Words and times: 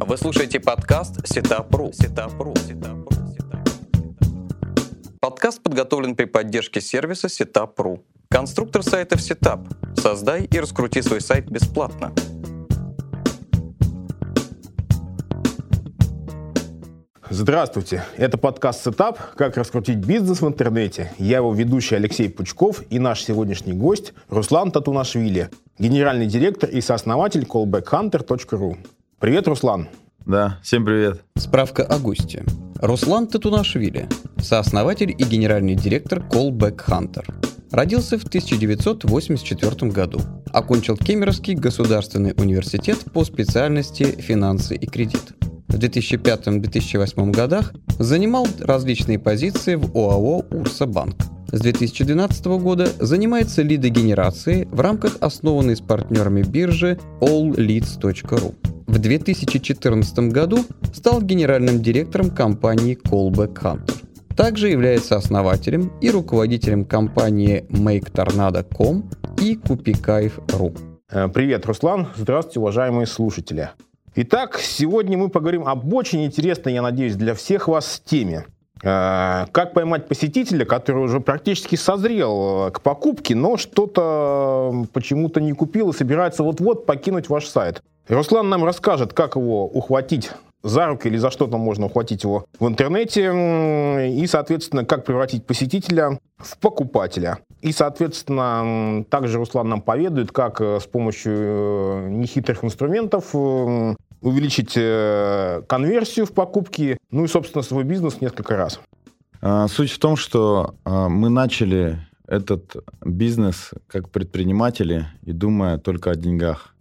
Вы 0.00 0.16
слушаете 0.16 0.60
подкаст 0.60 1.26
Setup.ru. 1.26 1.90
Setup.ru. 1.92 2.54
Setup.ru. 2.56 3.08
Подкаст 5.20 5.60
подготовлен 5.62 6.14
при 6.14 6.24
поддержке 6.24 6.80
сервиса 6.80 7.26
Setup.ru. 7.26 8.00
Конструктор 8.30 8.82
сайтов 8.84 9.20
Setup. 9.20 9.66
Создай 10.00 10.44
и 10.44 10.60
раскрути 10.60 11.02
свой 11.02 11.20
сайт 11.20 11.50
бесплатно. 11.50 12.14
Здравствуйте, 17.28 18.04
это 18.16 18.38
подкаст 18.38 18.84
«Setup. 18.84 19.18
Как 19.36 19.56
раскрутить 19.58 19.98
бизнес 19.98 20.40
в 20.40 20.48
интернете». 20.48 21.12
Я 21.18 21.38
его 21.38 21.52
ведущий 21.52 21.96
Алексей 21.96 22.30
Пучков 22.30 22.82
и 22.88 22.98
наш 22.98 23.22
сегодняшний 23.22 23.74
гость 23.74 24.14
Руслан 24.30 24.70
Татунашвили, 24.70 25.50
генеральный 25.78 26.26
директор 26.26 26.70
и 26.70 26.80
сооснователь 26.80 27.42
callbackhunter.ru. 27.42 28.78
Привет, 29.20 29.48
Руслан. 29.48 29.88
Да, 30.26 30.60
всем 30.62 30.84
привет. 30.84 31.24
Справка 31.34 31.82
о 31.82 31.98
госте. 31.98 32.44
Руслан 32.76 33.26
Татунашвили, 33.26 34.08
сооснователь 34.40 35.10
и 35.10 35.24
генеральный 35.24 35.74
директор 35.74 36.20
Callback 36.20 36.86
Hunter. 36.86 37.24
Родился 37.72 38.16
в 38.16 38.22
1984 38.22 39.90
году. 39.90 40.20
Окончил 40.52 40.96
Кемеровский 40.96 41.54
государственный 41.54 42.32
университет 42.36 42.98
по 43.12 43.24
специальности 43.24 44.04
«Финансы 44.04 44.76
и 44.76 44.86
кредит». 44.86 45.34
В 45.66 45.74
2005-2008 45.74 47.32
годах 47.32 47.72
занимал 47.98 48.46
различные 48.60 49.18
позиции 49.18 49.74
в 49.74 49.96
ОАО 49.96 50.44
«Урса 50.52 50.86
Банк». 50.86 51.16
С 51.50 51.60
2012 51.60 52.44
года 52.60 52.86
занимается 52.98 53.62
лидогенерацией 53.62 54.66
в 54.66 54.80
рамках 54.80 55.16
основанной 55.20 55.76
с 55.76 55.80
партнерами 55.80 56.42
биржи 56.42 56.98
allleads.ru. 57.20 58.54
В 58.86 58.98
2014 58.98 60.18
году 60.30 60.58
стал 60.92 61.22
генеральным 61.22 61.82
директором 61.82 62.30
компании 62.30 62.98
Callback 63.02 63.54
Hunter. 63.54 63.94
Также 64.36 64.68
является 64.68 65.16
основателем 65.16 65.90
и 66.02 66.10
руководителем 66.10 66.84
компании 66.84 67.64
MakeTornado.com 67.70 69.10
и 69.40 69.56
Купикайф.ру. 69.56 70.74
Э, 71.10 71.28
Привет, 71.28 71.64
Руслан. 71.64 72.08
Здравствуйте, 72.14 72.60
уважаемые 72.60 73.06
слушатели. 73.06 73.70
Итак, 74.16 74.58
сегодня 74.58 75.16
мы 75.16 75.30
поговорим 75.30 75.66
об 75.66 75.92
очень 75.94 76.24
интересной, 76.24 76.74
я 76.74 76.82
надеюсь, 76.82 77.16
для 77.16 77.34
всех 77.34 77.68
вас 77.68 78.02
теме. 78.04 78.44
Э, 78.82 79.46
Как 79.52 79.74
поймать 79.74 80.08
посетителя, 80.08 80.64
который 80.64 81.02
уже 81.04 81.20
практически 81.20 81.76
созрел 81.76 82.68
э, 82.68 82.70
к 82.70 82.80
покупке, 82.80 83.34
но 83.34 83.56
что-то 83.56 84.86
почему-то 84.92 85.40
не 85.40 85.52
купил 85.52 85.90
и 85.90 85.96
собирается 85.96 86.42
вот-вот 86.42 86.86
покинуть 86.86 87.28
ваш 87.28 87.46
сайт. 87.46 87.82
Руслан 88.08 88.48
нам 88.48 88.64
расскажет, 88.64 89.12
как 89.12 89.36
его 89.36 89.66
ухватить 89.66 90.30
за 90.62 90.86
руку 90.86 91.08
или 91.08 91.16
за 91.16 91.30
что 91.30 91.46
там 91.46 91.60
можно 91.60 91.86
ухватить 91.86 92.24
его 92.24 92.44
в 92.58 92.66
интернете, 92.66 94.10
и, 94.10 94.26
соответственно, 94.26 94.84
как 94.84 95.04
превратить 95.04 95.44
посетителя 95.46 96.18
в 96.36 96.58
покупателя. 96.58 97.38
И, 97.60 97.72
соответственно, 97.72 99.04
также 99.10 99.38
Руслан 99.38 99.68
нам 99.68 99.82
поведает, 99.82 100.32
как 100.32 100.60
э, 100.60 100.78
с 100.80 100.86
помощью 100.86 102.08
нехитрых 102.08 102.64
инструментов 102.64 103.34
увеличить 104.20 104.72
э, 104.76 105.62
конверсию 105.68 106.26
в 106.26 106.32
покупке, 106.32 106.98
ну 107.10 107.24
и, 107.24 107.28
собственно, 107.28 107.62
свой 107.62 107.84
бизнес 107.84 108.20
несколько 108.20 108.56
раз. 108.56 108.80
А, 109.40 109.68
Суть 109.68 109.90
в 109.90 109.98
том, 109.98 110.16
что 110.16 110.74
а, 110.84 111.08
мы 111.08 111.28
начали 111.28 111.98
этот 112.26 112.76
бизнес 113.04 113.70
как 113.86 114.10
предприниматели 114.10 115.06
и 115.22 115.32
думая 115.32 115.78
только 115.78 116.10
о 116.10 116.16
деньгах. 116.16 116.74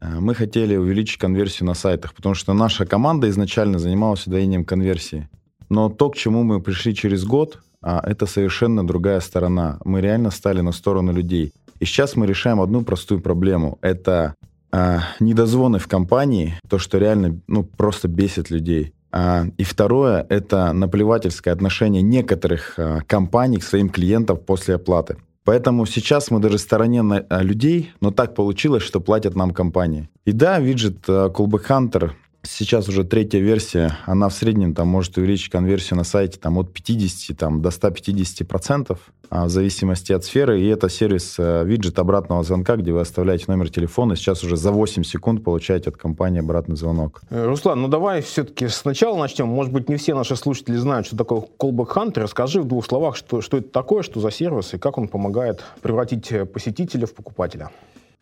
А, 0.00 0.20
Мы 0.20 0.34
хотели 0.34 0.76
увеличить 0.76 1.18
конверсию 1.18 1.66
на 1.66 1.74
сайтах, 1.74 2.14
потому 2.14 2.34
что 2.34 2.52
наша 2.54 2.86
команда 2.86 3.28
изначально 3.28 3.78
занималась 3.78 4.26
удвоением 4.26 4.64
конверсии. 4.64 5.28
Но 5.68 5.88
то, 5.88 6.10
к 6.10 6.16
чему 6.16 6.42
мы 6.42 6.60
пришли 6.60 6.94
через 6.94 7.24
год, 7.24 7.58
это 7.82 8.26
совершенно 8.26 8.86
другая 8.86 9.20
сторона. 9.20 9.78
Мы 9.84 10.00
реально 10.00 10.30
стали 10.30 10.60
на 10.60 10.72
сторону 10.72 11.12
людей. 11.12 11.52
И 11.80 11.84
сейчас 11.84 12.16
мы 12.16 12.26
решаем 12.26 12.60
одну 12.60 12.82
простую 12.82 13.20
проблему. 13.20 13.78
Это 13.82 14.34
а, 14.74 15.02
недозвоны 15.20 15.78
в 15.78 15.86
компании, 15.86 16.54
то, 16.68 16.78
что 16.78 16.98
реально 16.98 17.40
ну, 17.46 17.62
просто 17.62 18.08
бесит 18.08 18.50
людей. 18.50 18.92
А, 19.12 19.44
И 19.56 19.62
второе– 19.62 20.26
это 20.28 20.72
наплевательское 20.72 21.54
отношение 21.54 22.02
некоторых 22.02 22.74
а, 22.76 23.00
компаний 23.06 23.58
к 23.58 23.62
своим 23.62 23.88
клиентам 23.88 24.36
после 24.36 24.74
оплаты. 24.74 25.16
Поэтому 25.44 25.86
сейчас 25.86 26.30
мы 26.30 26.40
даже 26.40 26.56
в 26.56 26.60
стороне 26.60 27.02
на- 27.02 27.24
а, 27.28 27.42
людей, 27.42 27.92
но 28.00 28.10
так 28.10 28.34
получилось, 28.34 28.82
что 28.82 29.00
платят 29.00 29.36
нам 29.36 29.52
компании. 29.52 30.08
И 30.24 30.32
да, 30.32 30.58
виджет 30.58 30.96
а, 31.06 31.28
Callback 31.28 31.68
Hunter 31.68 32.10
сейчас 32.44 32.88
уже 32.88 33.04
третья 33.04 33.38
версия, 33.38 33.98
она 34.06 34.28
в 34.28 34.34
среднем 34.34 34.74
там 34.74 34.88
может 34.88 35.16
увеличить 35.16 35.50
конверсию 35.50 35.96
на 35.96 36.04
сайте 36.04 36.38
там, 36.38 36.58
от 36.58 36.72
50 36.72 37.36
там, 37.36 37.62
до 37.62 37.70
150 37.70 38.46
процентов, 38.46 38.98
в 39.30 39.48
зависимости 39.48 40.12
от 40.12 40.24
сферы. 40.24 40.60
И 40.60 40.66
это 40.66 40.88
сервис 40.88 41.36
э, 41.38 41.64
виджет 41.64 41.98
обратного 41.98 42.42
звонка, 42.44 42.76
где 42.76 42.92
вы 42.92 43.00
оставляете 43.00 43.46
номер 43.48 43.70
телефона. 43.70 44.16
Сейчас 44.16 44.44
уже 44.44 44.56
за 44.56 44.70
8 44.70 45.02
секунд 45.02 45.42
получаете 45.42 45.90
от 45.90 45.96
компании 45.96 46.40
обратный 46.40 46.76
звонок. 46.76 47.22
Э, 47.30 47.44
Руслан, 47.44 47.82
ну 47.82 47.88
давай 47.88 48.22
все-таки 48.22 48.68
сначала 48.68 49.18
начнем. 49.18 49.48
Может 49.48 49.72
быть, 49.72 49.88
не 49.88 49.96
все 49.96 50.14
наши 50.14 50.36
слушатели 50.36 50.76
знают, 50.76 51.06
что 51.06 51.16
такое 51.16 51.42
Callback 51.58 51.94
Hunter. 51.94 52.20
Расскажи 52.20 52.60
в 52.60 52.64
двух 52.66 52.86
словах, 52.86 53.16
что, 53.16 53.40
что 53.40 53.56
это 53.56 53.68
такое, 53.68 54.02
что 54.02 54.20
за 54.20 54.30
сервис 54.30 54.74
и 54.74 54.78
как 54.78 54.98
он 54.98 55.08
помогает 55.08 55.64
превратить 55.82 56.30
э, 56.30 56.44
посетителя 56.44 57.06
в 57.06 57.14
покупателя. 57.14 57.70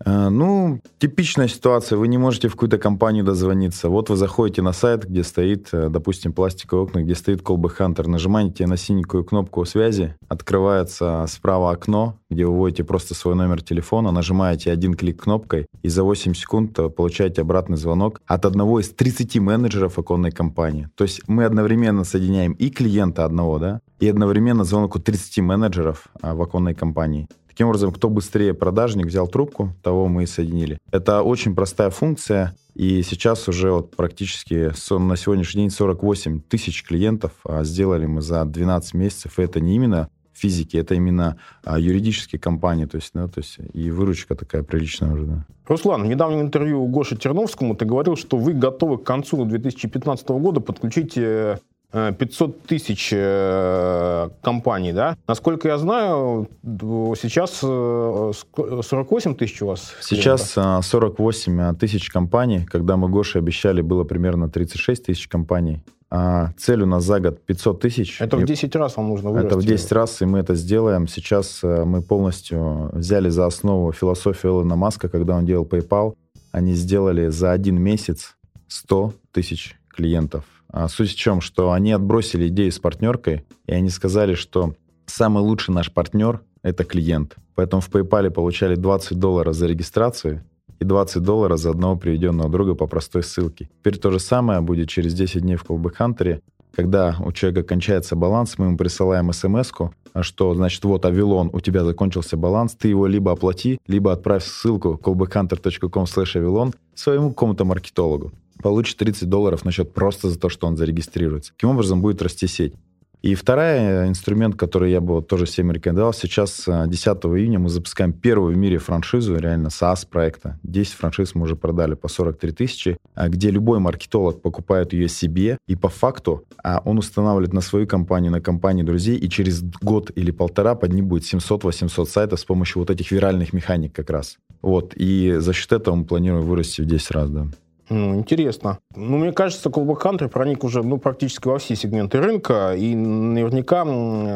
Э, 0.04 0.28
Ну, 0.30 0.80
типичная 0.98 1.48
ситуация. 1.48 1.98
Вы 1.98 2.08
не 2.08 2.18
можете 2.18 2.48
в 2.48 2.52
какую-то 2.52 2.78
компанию 2.78 3.24
дозвониться. 3.24 3.88
Вот 3.88 4.10
вы 4.10 4.16
заходите 4.16 4.62
на 4.62 4.72
сайт, 4.72 5.04
где 5.04 5.22
стоит, 5.22 5.68
э, 5.72 5.88
допустим, 5.88 6.32
пластиковые 6.32 6.84
окна, 6.84 7.02
где 7.02 7.14
стоит 7.14 7.42
Callback 7.42 7.78
Hunter. 7.78 8.08
Нажимаете 8.08 8.66
на 8.66 8.76
синенькую 8.76 9.24
кнопку 9.24 9.64
связи, 9.64 10.14
открывается 10.28 11.26
справа 11.28 11.72
окно, 11.72 12.16
где 12.30 12.46
вы 12.46 12.56
вводите 12.56 12.84
просто 12.84 13.14
свой 13.14 13.34
номер 13.34 13.62
телефона, 13.62 14.10
нажимаете 14.12 14.72
один 14.72 14.94
клик 14.94 15.22
кнопкой, 15.22 15.66
и 15.82 15.88
за 15.88 16.02
8 16.02 16.34
секунд 16.34 16.78
э, 16.78 16.88
получаете 16.88 17.42
обратный 17.42 17.76
звонок 17.76 18.20
от 18.26 18.44
одного 18.44 18.80
из 18.80 18.90
30 18.90 19.38
менеджеров 19.38 19.98
оконной 19.98 20.30
компании. 20.30 20.88
То 20.94 21.04
есть 21.04 21.22
мы 21.28 21.44
одновременно 21.44 22.04
соединяем 22.04 22.52
и 22.52 22.70
клиента 22.70 23.24
одного, 23.24 23.58
да, 23.58 23.80
и 24.00 24.08
одновременно 24.08 24.64
звонок 24.64 24.96
у 24.96 24.98
30 24.98 25.38
менеджеров 25.38 26.08
в 26.20 26.42
оконной 26.42 26.74
компании. 26.74 27.28
Таким 27.62 27.68
образом, 27.68 27.92
кто 27.92 28.10
быстрее 28.10 28.54
продажник 28.54 29.06
взял 29.06 29.28
трубку, 29.28 29.72
того 29.84 30.08
мы 30.08 30.24
и 30.24 30.26
соединили. 30.26 30.78
Это 30.90 31.22
очень 31.22 31.54
простая 31.54 31.90
функция, 31.90 32.56
и 32.74 33.04
сейчас 33.04 33.46
уже 33.46 33.70
вот 33.70 33.94
практически 33.94 34.72
на 34.90 35.16
сегодняшний 35.16 35.60
день 35.62 35.70
48 35.70 36.40
тысяч 36.40 36.82
клиентов 36.82 37.30
а, 37.44 37.62
сделали 37.62 38.06
мы 38.06 38.20
за 38.20 38.44
12 38.44 38.94
месяцев. 38.94 39.38
И 39.38 39.42
это 39.42 39.60
не 39.60 39.76
именно 39.76 40.08
физики, 40.32 40.76
это 40.76 40.96
именно 40.96 41.36
а, 41.62 41.78
юридические 41.78 42.40
компании, 42.40 42.86
то 42.86 42.96
есть, 42.96 43.10
да, 43.14 43.28
то 43.28 43.38
есть 43.38 43.58
и 43.72 43.92
выручка 43.92 44.34
такая 44.34 44.64
приличная 44.64 45.12
уже, 45.12 45.26
да. 45.26 45.46
Руслан, 45.68 46.02
в 46.02 46.06
недавнем 46.06 46.40
интервью 46.40 46.84
Гоше 46.86 47.16
Терновскому 47.16 47.76
ты 47.76 47.84
говорил, 47.84 48.16
что 48.16 48.38
вы 48.38 48.54
готовы 48.54 48.98
к 48.98 49.04
концу 49.04 49.44
2015 49.44 50.28
года 50.30 50.58
подключить 50.58 51.16
э, 51.16 51.58
500 51.92 52.62
тысяч 52.62 53.10
э, 53.12 54.28
компаний, 54.42 54.92
да? 54.92 55.16
Насколько 55.28 55.68
я 55.68 55.78
знаю, 55.78 56.48
сейчас 56.62 57.60
э, 57.62 57.66
ск- 57.66 58.82
48 58.82 59.34
тысяч 59.34 59.60
у 59.62 59.66
вас. 59.66 59.92
Сейчас 60.00 60.54
а, 60.56 60.80
48 60.80 61.60
а, 61.60 61.74
тысяч 61.74 62.08
компаний. 62.08 62.64
Когда 62.64 62.96
мы 62.96 63.08
Гоше 63.08 63.38
обещали, 63.38 63.82
было 63.82 64.04
примерно 64.04 64.48
36 64.48 65.04
тысяч 65.04 65.28
компаний. 65.28 65.82
А 66.10 66.52
цель 66.58 66.82
у 66.82 66.86
нас 66.86 67.04
за 67.04 67.20
год 67.20 67.42
500 67.44 67.80
тысяч. 67.80 68.20
Это 68.20 68.36
в 68.36 68.42
И 68.42 68.46
10 68.46 68.76
раз 68.76 68.96
вам 68.96 69.08
нужно 69.08 69.30
вырасти. 69.30 69.46
Это 69.46 69.58
в 69.58 69.64
10 69.64 69.92
раз, 69.92 70.20
и 70.22 70.26
мы 70.26 70.40
это 70.40 70.54
сделаем. 70.54 71.08
Сейчас 71.08 71.60
э, 71.62 71.84
мы 71.84 72.02
полностью 72.02 72.90
взяли 72.92 73.30
за 73.30 73.46
основу 73.46 73.92
философию 73.92 74.52
Илона 74.52 74.76
Маска, 74.76 75.08
когда 75.08 75.36
он 75.36 75.46
делал 75.46 75.64
PayPal. 75.64 76.14
Они 76.52 76.74
сделали 76.74 77.28
за 77.28 77.52
один 77.52 77.80
месяц 77.80 78.36
100 78.68 79.14
тысяч 79.32 79.76
клиентов. 79.88 80.44
А 80.72 80.88
суть 80.88 81.10
в 81.10 81.16
чем, 81.16 81.40
что 81.40 81.72
они 81.72 81.92
отбросили 81.92 82.48
идею 82.48 82.72
с 82.72 82.78
партнеркой, 82.78 83.44
и 83.66 83.72
они 83.72 83.90
сказали, 83.90 84.34
что 84.34 84.74
самый 85.06 85.42
лучший 85.42 85.74
наш 85.74 85.92
партнер— 85.92 86.40
это 86.62 86.84
клиент. 86.84 87.36
Поэтому 87.54 87.82
в 87.82 87.90
PayPal 87.90 88.30
получали 88.30 88.74
20 88.74 89.18
долларов 89.18 89.54
за 89.54 89.66
регистрацию 89.66 90.42
и 90.80 90.84
20 90.84 91.22
долларов 91.22 91.58
за 91.58 91.70
одного 91.70 91.96
приведенного 91.96 92.48
друга 92.48 92.74
по 92.74 92.86
простой 92.86 93.22
ссылке. 93.22 93.68
Теперь 93.80 93.98
то 93.98 94.10
же 94.10 94.18
самое 94.18 94.62
будет 94.62 94.88
через 94.88 95.12
10 95.12 95.42
дней 95.42 95.56
в 95.56 95.64
Callback 95.64 95.96
Hunter. 95.98 96.40
Когда 96.74 97.16
у 97.22 97.32
человека 97.32 97.62
кончается 97.64 98.16
баланс, 98.16 98.56
мы 98.56 98.66
ему 98.66 98.78
присылаем 98.78 99.30
смс 99.32 99.72
что, 100.20 100.54
значит, 100.54 100.84
вот, 100.84 101.04
Авилон, 101.06 101.48
у 101.52 101.60
тебя 101.60 101.84
закончился 101.84 102.36
баланс, 102.36 102.74
ты 102.74 102.88
его 102.88 103.06
либо 103.06 103.32
оплати, 103.32 103.78
либо 103.86 104.12
отправь 104.12 104.44
ссылку 104.44 105.00
callbackhunter.com 105.02 106.04
avilon 106.04 106.74
своему 106.94 107.30
какому-то 107.30 107.64
маркетологу. 107.64 108.32
Получит 108.60 108.96
30 108.98 109.28
долларов 109.28 109.64
на 109.64 109.72
счет 109.72 109.92
просто 109.92 110.28
за 110.28 110.38
то, 110.38 110.48
что 110.48 110.66
он 110.66 110.76
зарегистрируется. 110.76 111.52
Таким 111.52 111.70
образом 111.70 112.02
будет 112.02 112.22
расти 112.22 112.46
сеть. 112.46 112.74
И 113.22 113.36
второй 113.36 114.08
инструмент, 114.08 114.56
который 114.56 114.90
я 114.90 115.00
бы 115.00 115.22
тоже 115.22 115.44
всем 115.44 115.70
рекомендовал, 115.70 116.12
сейчас 116.12 116.64
10 116.66 117.06
июня 117.06 117.60
мы 117.60 117.68
запускаем 117.68 118.12
первую 118.12 118.52
в 118.52 118.56
мире 118.56 118.78
франшизу, 118.78 119.36
реально 119.36 119.68
SaaS 119.68 120.08
проекта. 120.10 120.58
10 120.64 120.94
франшиз 120.94 121.36
мы 121.36 121.44
уже 121.44 121.54
продали 121.54 121.94
по 121.94 122.08
43 122.08 122.50
тысячи, 122.50 122.96
где 123.16 123.50
любой 123.50 123.78
маркетолог 123.78 124.42
покупает 124.42 124.92
ее 124.92 125.08
себе, 125.08 125.58
и 125.68 125.76
по 125.76 125.88
факту 125.88 126.44
он 126.84 126.98
устанавливает 126.98 127.52
на 127.52 127.60
свою 127.60 127.86
компанию, 127.86 128.32
на 128.32 128.40
компании 128.40 128.82
друзей, 128.82 129.16
и 129.16 129.28
через 129.28 129.62
год 129.62 130.10
или 130.16 130.32
полтора 130.32 130.74
под 130.74 130.92
ним 130.92 131.06
будет 131.06 131.22
700-800 131.32 132.06
сайтов 132.06 132.40
с 132.40 132.44
помощью 132.44 132.80
вот 132.80 132.90
этих 132.90 133.12
виральных 133.12 133.52
механик 133.52 133.92
как 133.92 134.10
раз. 134.10 134.38
Вот, 134.62 134.94
и 134.96 135.36
за 135.38 135.52
счет 135.52 135.70
этого 135.70 135.94
мы 135.94 136.06
планируем 136.06 136.44
вырасти 136.44 136.80
в 136.80 136.86
10 136.86 137.10
раз, 137.12 137.30
да. 137.30 137.46
Ну, 137.92 138.14
интересно. 138.14 138.78
Ну, 138.96 139.18
мне 139.18 139.32
кажется, 139.32 139.68
Callback 139.68 140.02
Hunter 140.02 140.28
проник 140.28 140.64
уже 140.64 140.82
ну, 140.82 140.96
практически 140.96 141.46
во 141.46 141.58
все 141.58 141.76
сегменты 141.76 142.20
рынка, 142.20 142.74
и 142.74 142.94
наверняка 142.94 143.84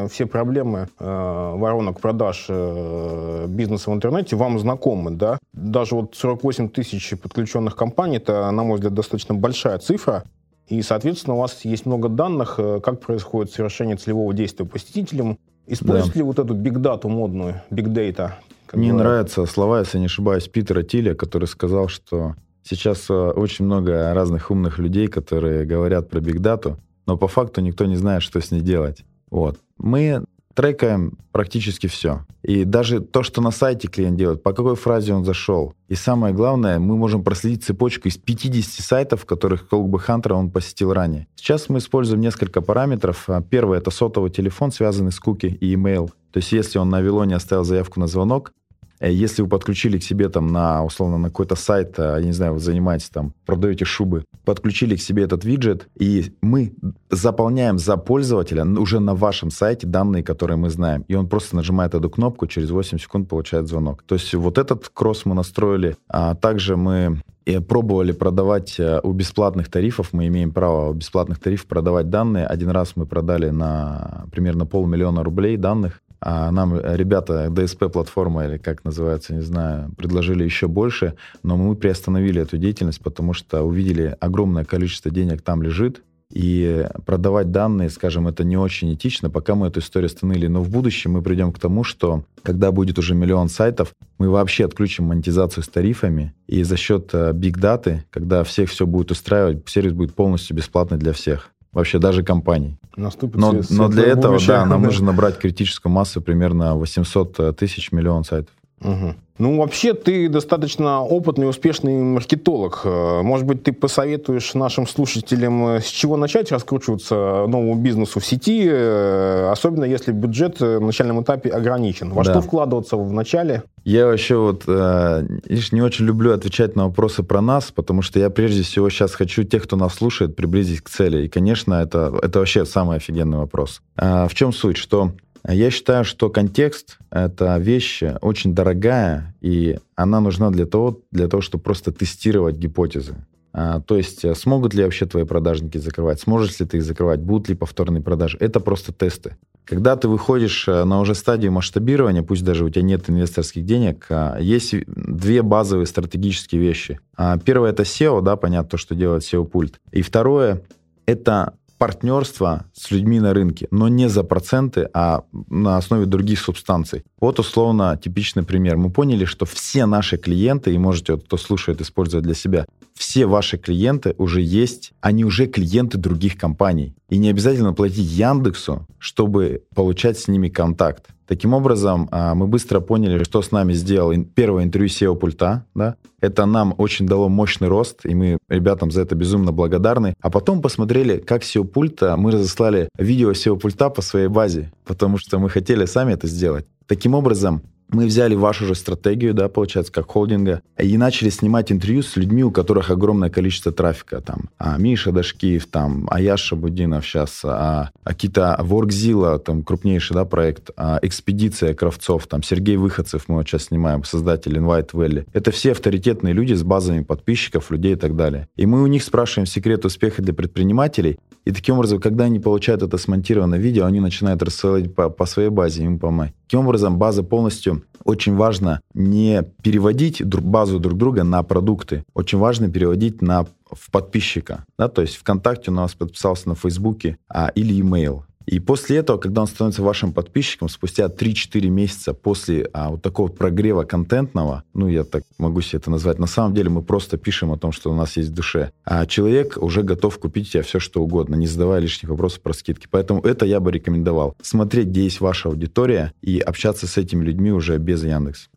все 0.08 0.26
проблемы 0.26 0.88
э, 0.98 1.52
воронок 1.56 2.00
продаж 2.00 2.46
э, 2.50 3.46
бизнеса 3.48 3.90
в 3.90 3.94
интернете 3.94 4.36
вам 4.36 4.58
знакомы, 4.58 5.12
да? 5.12 5.38
Даже 5.54 5.94
вот 5.94 6.14
48 6.14 6.68
тысяч 6.68 7.14
подключенных 7.18 7.76
компаний, 7.76 8.18
это, 8.18 8.50
на 8.50 8.62
мой 8.62 8.74
взгляд, 8.74 8.92
достаточно 8.92 9.34
большая 9.34 9.78
цифра, 9.78 10.24
и, 10.68 10.82
соответственно, 10.82 11.36
у 11.36 11.38
вас 11.38 11.64
есть 11.64 11.86
много 11.86 12.10
данных, 12.10 12.56
э, 12.58 12.80
как 12.82 13.00
происходит 13.00 13.52
совершение 13.52 13.96
целевого 13.96 14.34
действия 14.34 14.66
посетителям. 14.66 15.38
Используете 15.66 16.12
да. 16.12 16.18
ли 16.18 16.24
вот 16.24 16.38
эту 16.38 16.52
бигдату 16.52 17.08
модную, 17.08 17.62
бигдейта? 17.70 18.38
Мне 18.72 18.90
говорят? 18.90 19.06
нравятся 19.06 19.46
слова, 19.46 19.78
если 19.78 19.98
не 19.98 20.06
ошибаюсь, 20.06 20.46
Питера 20.46 20.82
Тиля, 20.82 21.14
который 21.14 21.48
сказал, 21.48 21.88
что 21.88 22.34
Сейчас 22.68 23.08
э, 23.08 23.14
очень 23.14 23.64
много 23.64 24.12
разных 24.12 24.50
умных 24.50 24.78
людей, 24.78 25.06
которые 25.06 25.64
говорят 25.64 26.10
про 26.10 26.20
бигдату, 26.20 26.78
но 27.06 27.16
по 27.16 27.28
факту 27.28 27.60
никто 27.60 27.86
не 27.86 27.94
знает, 27.94 28.22
что 28.22 28.40
с 28.40 28.50
ней 28.50 28.60
делать. 28.60 29.04
Вот. 29.30 29.60
Мы 29.78 30.24
трекаем 30.52 31.16
практически 31.30 31.86
все. 31.86 32.26
И 32.42 32.64
даже 32.64 33.00
то, 33.00 33.22
что 33.22 33.40
на 33.40 33.52
сайте 33.52 33.86
клиент 33.86 34.16
делает, 34.16 34.42
по 34.42 34.52
какой 34.52 34.74
фразе 34.74 35.12
он 35.14 35.24
зашел. 35.24 35.74
И 35.88 35.94
самое 35.94 36.34
главное, 36.34 36.80
мы 36.80 36.96
можем 36.96 37.22
проследить 37.22 37.62
цепочку 37.62 38.08
из 38.08 38.16
50 38.16 38.84
сайтов, 38.84 39.26
которых 39.26 39.68
Callback 39.70 40.06
Hunter 40.08 40.32
он 40.32 40.50
посетил 40.50 40.92
ранее. 40.92 41.28
Сейчас 41.36 41.68
мы 41.68 41.78
используем 41.78 42.20
несколько 42.20 42.62
параметров. 42.62 43.24
А, 43.28 43.42
первый— 43.42 43.78
это 43.80 43.92
сотовый 43.92 44.30
телефон, 44.30 44.72
связанный 44.72 45.12
с 45.12 45.20
куки 45.20 45.46
и 45.46 45.74
email. 45.74 46.08
То 46.32 46.38
есть 46.38 46.50
если 46.50 46.78
он 46.78 46.90
на 46.90 47.00
Вилоне 47.00 47.36
оставил 47.36 47.62
заявку 47.62 48.00
на 48.00 48.08
звонок, 48.08 48.52
Э, 48.65 48.65
если 49.00 49.42
вы 49.42 49.48
подключили 49.48 49.98
к 49.98 50.02
себе 50.02 50.28
там 50.28 50.48
на, 50.48 50.84
условно, 50.84 51.18
на 51.18 51.28
какой-то 51.28 51.56
сайт, 51.56 51.98
э, 51.98 52.18
я 52.20 52.24
не 52.24 52.32
знаю, 52.32 52.54
вы 52.54 52.60
занимаетесь 52.60 53.10
там, 53.10 53.32
продаете 53.44 53.84
шубы, 53.84 54.24
подключили 54.44 54.96
к 54.96 55.00
себе 55.00 55.24
этот 55.24 55.44
виджет, 55.44 55.88
и 55.96 56.32
мы 56.40 56.72
заполняем 57.10 57.78
за 57.78 57.96
пользователя 57.96 58.64
уже 58.64 59.00
на 59.00 59.14
вашем 59.14 59.50
сайте 59.50 59.86
данные, 59.86 60.22
которые 60.22 60.56
мы 60.56 60.70
знаем. 60.70 61.04
И 61.08 61.14
он 61.14 61.28
просто 61.28 61.56
нажимает 61.56 61.94
эту 61.94 62.08
кнопку, 62.08 62.46
через 62.46 62.70
8 62.70 62.98
секунд 62.98 63.28
получает 63.28 63.68
звонок. 63.68 64.02
То 64.06 64.14
есть 64.14 64.34
вот 64.34 64.58
этот 64.58 64.88
кросс 64.88 65.24
мы 65.24 65.34
настроили. 65.34 65.96
А 66.08 66.34
также 66.34 66.76
мы 66.76 67.20
и 67.46 67.60
пробовали 67.60 68.10
продавать 68.10 68.80
э, 68.80 69.00
у 69.04 69.12
бесплатных 69.12 69.70
тарифов, 69.70 70.12
мы 70.12 70.26
имеем 70.26 70.50
право 70.50 70.90
у 70.90 70.94
бесплатных 70.94 71.38
тарифов 71.38 71.66
продавать 71.66 72.10
данные. 72.10 72.44
Один 72.44 72.70
раз 72.70 72.96
мы 72.96 73.06
продали 73.06 73.50
на 73.50 74.26
примерно 74.32 74.66
полмиллиона 74.66 75.22
рублей 75.22 75.56
данных. 75.56 76.02
А 76.20 76.50
нам 76.50 76.78
ребята, 76.80 77.46
DSP-платформа, 77.46 78.46
или 78.46 78.58
как 78.58 78.84
называется, 78.84 79.34
не 79.34 79.42
знаю, 79.42 79.92
предложили 79.96 80.44
еще 80.44 80.68
больше, 80.68 81.14
но 81.42 81.56
мы 81.56 81.76
приостановили 81.76 82.42
эту 82.42 82.58
деятельность, 82.58 83.00
потому 83.00 83.32
что 83.32 83.62
увидели 83.62 84.16
огромное 84.20 84.64
количество 84.64 85.10
денег 85.10 85.42
там 85.42 85.62
лежит, 85.62 86.02
и 86.30 86.86
продавать 87.04 87.52
данные, 87.52 87.88
скажем, 87.88 88.26
это 88.26 88.42
не 88.42 88.56
очень 88.56 88.92
этично, 88.92 89.30
пока 89.30 89.54
мы 89.54 89.68
эту 89.68 89.80
историю 89.80 90.06
остановили. 90.06 90.48
Но 90.48 90.62
в 90.62 90.70
будущем 90.70 91.12
мы 91.12 91.22
придем 91.22 91.52
к 91.52 91.58
тому, 91.58 91.84
что 91.84 92.24
когда 92.42 92.72
будет 92.72 92.98
уже 92.98 93.14
миллион 93.14 93.48
сайтов, 93.48 93.92
мы 94.18 94.28
вообще 94.28 94.64
отключим 94.64 95.04
монетизацию 95.04 95.62
с 95.62 95.68
тарифами, 95.68 96.34
и 96.48 96.62
за 96.64 96.76
счет 96.76 97.12
биг-даты, 97.34 97.90
э, 97.90 98.02
когда 98.10 98.42
всех 98.42 98.70
все 98.70 98.86
будет 98.86 99.12
устраивать, 99.12 99.68
сервис 99.68 99.92
будет 99.92 100.14
полностью 100.14 100.56
бесплатный 100.56 100.98
для 100.98 101.12
всех 101.12 101.52
вообще 101.72 101.98
даже 101.98 102.22
компаний. 102.22 102.78
Наступит 102.96 103.36
но, 103.36 103.54
но 103.70 103.88
для 103.88 104.04
этого, 104.04 104.38
да, 104.46 104.64
нам 104.64 104.82
нужно 104.84 105.06
набрать 105.06 105.38
критическую 105.38 105.92
массу 105.92 106.20
примерно 106.20 106.76
800 106.76 107.40
э, 107.40 107.52
тысяч 107.52 107.92
миллион 107.92 108.24
сайтов. 108.24 108.54
Угу. 108.82 109.14
Ну, 109.38 109.58
вообще, 109.58 109.92
ты 109.92 110.30
достаточно 110.30 111.02
опытный, 111.02 111.48
успешный 111.48 111.94
маркетолог. 112.00 112.82
Э, 112.84 113.20
может 113.22 113.46
быть, 113.46 113.62
ты 113.62 113.72
посоветуешь 113.72 114.54
нашим 114.54 114.86
слушателям, 114.86 115.66
э, 115.68 115.80
с 115.80 115.86
чего 115.86 116.16
начать 116.16 116.50
раскручиваться 116.52 117.46
новому 117.46 117.74
бизнесу 117.74 118.20
в 118.20 118.24
сети, 118.24 118.66
особенно 118.66 119.84
если 119.84 120.12
бюджет 120.12 120.60
на 120.60 120.80
начальном 120.80 121.22
этапе 121.22 121.50
ограничен. 121.50 122.10
Во 122.10 122.24
да. 122.24 122.32
что 122.32 122.40
вкладываться 122.40 122.96
в 122.96 123.12
начале? 123.12 123.62
Я 123.84 124.06
вообще 124.06 124.36
вот 124.36 124.64
видишь, 124.66 125.72
не 125.72 125.82
очень 125.82 126.06
люблю 126.06 126.32
отвечать 126.32 126.74
на 126.74 126.86
вопросы 126.86 127.22
про 127.22 127.40
нас, 127.40 127.70
потому 127.70 128.02
что 128.02 128.18
я 128.18 128.30
прежде 128.30 128.62
всего 128.62 128.88
сейчас 128.90 129.14
хочу 129.14 129.44
тех, 129.44 129.64
кто 129.64 129.76
нас 129.76 129.94
слушает, 129.94 130.34
приблизить 130.34 130.80
к 130.80 130.88
цели. 130.88 131.26
И, 131.26 131.28
конечно, 131.28 131.74
это, 131.74 132.18
это 132.22 132.38
вообще 132.38 132.64
самый 132.64 132.96
офигенный 132.96 133.38
вопрос. 133.38 133.82
А 133.96 134.26
в 134.28 134.34
чем 134.34 134.52
суть? 134.52 134.76
Что 134.76 135.12
я 135.54 135.70
считаю, 135.70 136.04
что 136.04 136.30
контекст— 136.30 136.98
это 137.10 137.56
вещь 137.58 138.02
очень 138.20 138.54
дорогая, 138.54 139.34
и 139.40 139.78
она 139.94 140.20
нужна 140.20 140.50
для 140.50 140.66
того, 140.66 141.00
для 141.10 141.28
того 141.28 141.40
чтобы 141.40 141.62
просто 141.62 141.92
тестировать 141.92 142.56
гипотезы. 142.56 143.14
А, 143.58 143.80
то 143.80 143.96
есть 143.96 144.22
э, 144.22 144.34
смогут 144.34 144.74
ли 144.74 144.84
вообще 144.84 145.06
твои 145.06 145.24
продажники 145.24 145.78
закрывать, 145.78 146.20
сможешь 146.20 146.60
ли 146.60 146.66
ты 146.66 146.76
их 146.76 146.84
закрывать, 146.84 147.20
будут 147.20 147.48
ли 147.48 147.54
повторные 147.54 148.02
продажи. 148.02 148.36
Это 148.38 148.60
просто 148.60 148.92
тесты. 148.92 149.38
Когда 149.64 149.96
ты 149.96 150.08
выходишь 150.08 150.68
э, 150.68 150.84
на 150.84 151.00
уже 151.00 151.14
стадию 151.14 151.52
масштабирования, 151.52 152.22
пусть 152.22 152.44
даже 152.44 152.66
у 152.66 152.68
тебя 152.68 152.82
нет 152.82 153.08
инвесторских 153.08 153.64
денег, 153.64 154.06
а, 154.10 154.38
есть 154.38 154.74
две 154.86 155.40
базовые 155.40 155.86
стратегические 155.86 156.60
вещи. 156.60 157.00
А, 157.16 157.38
первое— 157.38 157.70
это 157.72 157.84
SEO, 157.84 158.20
да, 158.20 158.36
понятно, 158.36 158.68
то, 158.68 158.76
что 158.76 158.94
делает 158.94 159.22
SEO-пульт. 159.22 159.80
И 159.90 160.02
второе— 160.02 160.62
это 161.06 161.54
партнерство 161.78 162.64
с 162.72 162.90
людьми 162.90 163.20
на 163.20 163.34
рынке, 163.34 163.68
но 163.70 163.88
не 163.88 164.08
за 164.08 164.24
проценты, 164.24 164.88
а 164.94 165.24
на 165.50 165.76
основе 165.76 166.06
других 166.06 166.40
субстанций. 166.40 167.04
Вот 167.20 167.38
условно 167.38 167.98
типичный 168.02 168.42
пример. 168.42 168.76
Мы 168.76 168.90
поняли, 168.90 169.24
что 169.24 169.44
все 169.46 169.86
наши 169.86 170.16
клиенты, 170.16 170.72
и 170.72 170.78
можете, 170.78 171.16
кто 171.16 171.36
слушает, 171.36 171.80
использовать 171.80 172.24
для 172.24 172.34
себя, 172.34 172.66
все 172.96 173.26
ваши 173.26 173.58
клиенты 173.58 174.14
уже 174.18 174.40
есть, 174.40 174.92
они 175.00 175.24
уже 175.24 175.46
клиенты 175.46 175.98
других 175.98 176.36
компаний. 176.36 176.94
И 177.08 177.18
не 177.18 177.28
обязательно 177.28 177.72
платить 177.72 178.10
Яндексу, 178.10 178.86
чтобы 178.98 179.62
получать 179.74 180.18
с 180.18 180.28
ними 180.28 180.48
контакт. 180.48 181.06
Таким 181.26 181.54
образом, 181.54 182.08
а, 182.12 182.34
мы 182.34 182.46
быстро 182.46 182.80
поняли, 182.80 183.22
что 183.24 183.42
с 183.42 183.50
нами 183.50 183.72
сделал 183.72 184.14
первое 184.34 184.64
интервью 184.64 184.88
SEO 184.88 185.16
пульта. 185.16 185.66
Да? 185.74 185.96
Это 186.20 186.46
нам 186.46 186.74
очень 186.78 187.06
дало 187.06 187.28
мощный 187.28 187.68
рост, 187.68 188.06
и 188.06 188.14
мы 188.14 188.38
ребятам 188.48 188.92
за 188.92 189.02
это 189.02 189.16
безумно 189.16 189.52
благодарны. 189.52 190.14
А 190.20 190.30
потом 190.30 190.62
посмотрели, 190.62 191.18
как 191.18 191.42
SEO 191.42 191.64
пульта, 191.64 192.16
мы 192.16 192.30
разослали 192.30 192.88
видео 192.96 193.32
SEO 193.32 193.58
пульта 193.58 193.90
по 193.90 194.02
своей 194.02 194.28
базе, 194.28 194.72
потому 194.84 195.18
что 195.18 195.38
мы 195.40 195.50
хотели 195.50 195.84
сами 195.84 196.12
это 196.12 196.28
сделать. 196.28 196.66
Таким 196.86 197.14
образом, 197.14 197.62
мы 197.88 198.06
взяли 198.06 198.34
вашу 198.34 198.66
же 198.66 198.74
стратегию, 198.74 199.34
да, 199.34 199.48
получается, 199.48 199.92
как 199.92 200.10
холдинга, 200.10 200.62
и 200.78 200.96
начали 200.96 201.30
снимать 201.30 201.70
интервью 201.70 202.02
с 202.02 202.16
людьми, 202.16 202.42
у 202.42 202.50
которых 202.50 202.90
огромное 202.90 203.30
количество 203.30 203.72
трафика. 203.72 204.20
Там 204.20 204.50
а 204.58 204.76
Миша 204.78 205.12
Дашкиев, 205.12 205.66
там 205.66 206.08
Аяша 206.10 206.56
Будинов 206.56 207.04
сейчас, 207.06 207.42
а, 207.44 207.90
а 208.02 208.08
какие-то 208.08 208.56
Воркзила, 208.60 209.38
там 209.38 209.62
крупнейший 209.62 210.14
да, 210.14 210.24
проект, 210.24 210.70
а, 210.76 210.98
Экспедиция 211.02 211.74
Кравцов, 211.74 212.26
там 212.26 212.42
Сергей 212.42 212.76
Выходцев 212.76 213.24
мы 213.28 213.36
вот 213.36 213.48
сейчас 213.48 213.64
снимаем, 213.64 214.04
создатель 214.04 214.56
Invite 214.56 214.92
Valley. 214.92 215.26
Это 215.32 215.50
все 215.50 215.72
авторитетные 215.72 216.34
люди 216.34 216.54
с 216.54 216.62
базами 216.62 217.02
подписчиков, 217.02 217.70
людей 217.70 217.92
и 217.92 217.96
так 217.96 218.16
далее. 218.16 218.48
И 218.56 218.66
мы 218.66 218.82
у 218.82 218.86
них 218.86 219.02
спрашиваем 219.02 219.46
секрет 219.46 219.84
успеха 219.84 220.22
для 220.22 220.34
предпринимателей, 220.34 221.18
и 221.46 221.52
таким 221.52 221.76
образом, 221.76 222.00
когда 222.00 222.24
они 222.24 222.40
получают 222.40 222.82
это 222.82 222.98
смонтированное 222.98 223.60
видео, 223.60 223.84
они 223.84 224.00
начинают 224.00 224.42
рассылать 224.42 224.92
по, 224.92 225.08
по 225.08 225.26
своей 225.26 225.48
базе, 225.48 225.84
им 225.84 226.00
помогать. 226.00 226.34
Таким 226.46 226.60
образом, 226.60 226.96
база 226.96 227.24
полностью 227.24 227.82
очень 228.04 228.36
важно 228.36 228.80
не 228.94 229.42
переводить 229.62 230.24
базу 230.24 230.78
друг 230.78 230.96
друга 230.96 231.24
на 231.24 231.42
продукты. 231.42 232.04
Очень 232.14 232.38
важно 232.38 232.70
переводить 232.70 233.20
на 233.20 233.46
в 233.70 233.90
подписчика. 233.90 234.64
Да? 234.78 234.88
То 234.88 235.02
есть 235.02 235.16
ВКонтакте 235.16 235.72
у 235.72 235.74
нас 235.74 235.94
подписался 235.94 236.48
на 236.48 236.54
Фейсбуке 236.54 237.18
а, 237.28 237.48
или 237.48 237.76
email. 237.80 238.22
И 238.46 238.60
после 238.60 238.98
этого, 238.98 239.18
когда 239.18 239.42
он 239.42 239.48
становится 239.48 239.82
вашим 239.82 240.12
подписчиком, 240.12 240.68
спустя 240.68 241.06
3-4 241.06 241.68
месяца 241.68 242.14
после 242.14 242.68
а, 242.72 242.90
вот 242.90 243.02
такого 243.02 243.28
прогрева 243.28 243.82
контентного, 243.82 244.62
ну, 244.72 244.88
я 244.88 245.04
так 245.04 245.24
могу 245.38 245.60
себе 245.60 245.78
это 245.78 245.90
назвать, 245.90 246.18
на 246.18 246.28
самом 246.28 246.54
деле 246.54 246.70
мы 246.70 246.82
просто 246.82 247.16
пишем 247.18 247.52
о 247.52 247.58
том, 247.58 247.72
что 247.72 247.90
у 247.90 247.94
нас 247.94 248.16
есть 248.16 248.30
в 248.30 248.34
душе, 248.34 248.70
а 248.84 249.04
человек 249.06 249.58
уже 249.60 249.82
готов 249.82 250.18
купить 250.18 250.52
тебе 250.52 250.62
все, 250.62 250.78
что 250.78 251.02
угодно, 251.02 251.34
не 251.34 251.46
задавая 251.46 251.80
лишних 251.80 252.10
вопросов 252.10 252.40
про 252.40 252.52
скидки. 252.52 252.86
Поэтому 252.90 253.20
это 253.20 253.44
я 253.44 253.58
бы 253.58 253.72
рекомендовал. 253.72 254.36
Смотреть, 254.40 254.88
где 254.88 255.04
есть 255.04 255.20
ваша 255.20 255.48
аудитория, 255.48 256.12
и 256.22 256.38
общаться 256.38 256.86
с 256.86 256.96
этими 256.96 257.24
людьми 257.24 257.50
уже 257.50 257.78
без 257.78 258.04
Яндекс. 258.04 258.48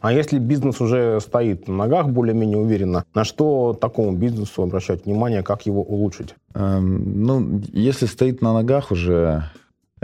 А 0.00 0.12
если 0.12 0.38
бизнес 0.38 0.80
уже 0.80 1.20
стоит 1.20 1.68
на 1.68 1.76
ногах 1.76 2.08
более-менее 2.08 2.58
уверенно, 2.58 3.04
на 3.14 3.24
что 3.24 3.76
такому 3.78 4.12
бизнесу 4.12 4.62
обращать 4.62 5.06
внимание, 5.06 5.42
как 5.42 5.66
его 5.66 5.82
улучшить? 5.82 6.34
Эм, 6.54 7.22
ну, 7.22 7.62
если 7.72 8.06
стоит 8.06 8.42
на 8.42 8.52
ногах 8.52 8.90
уже, 8.90 9.44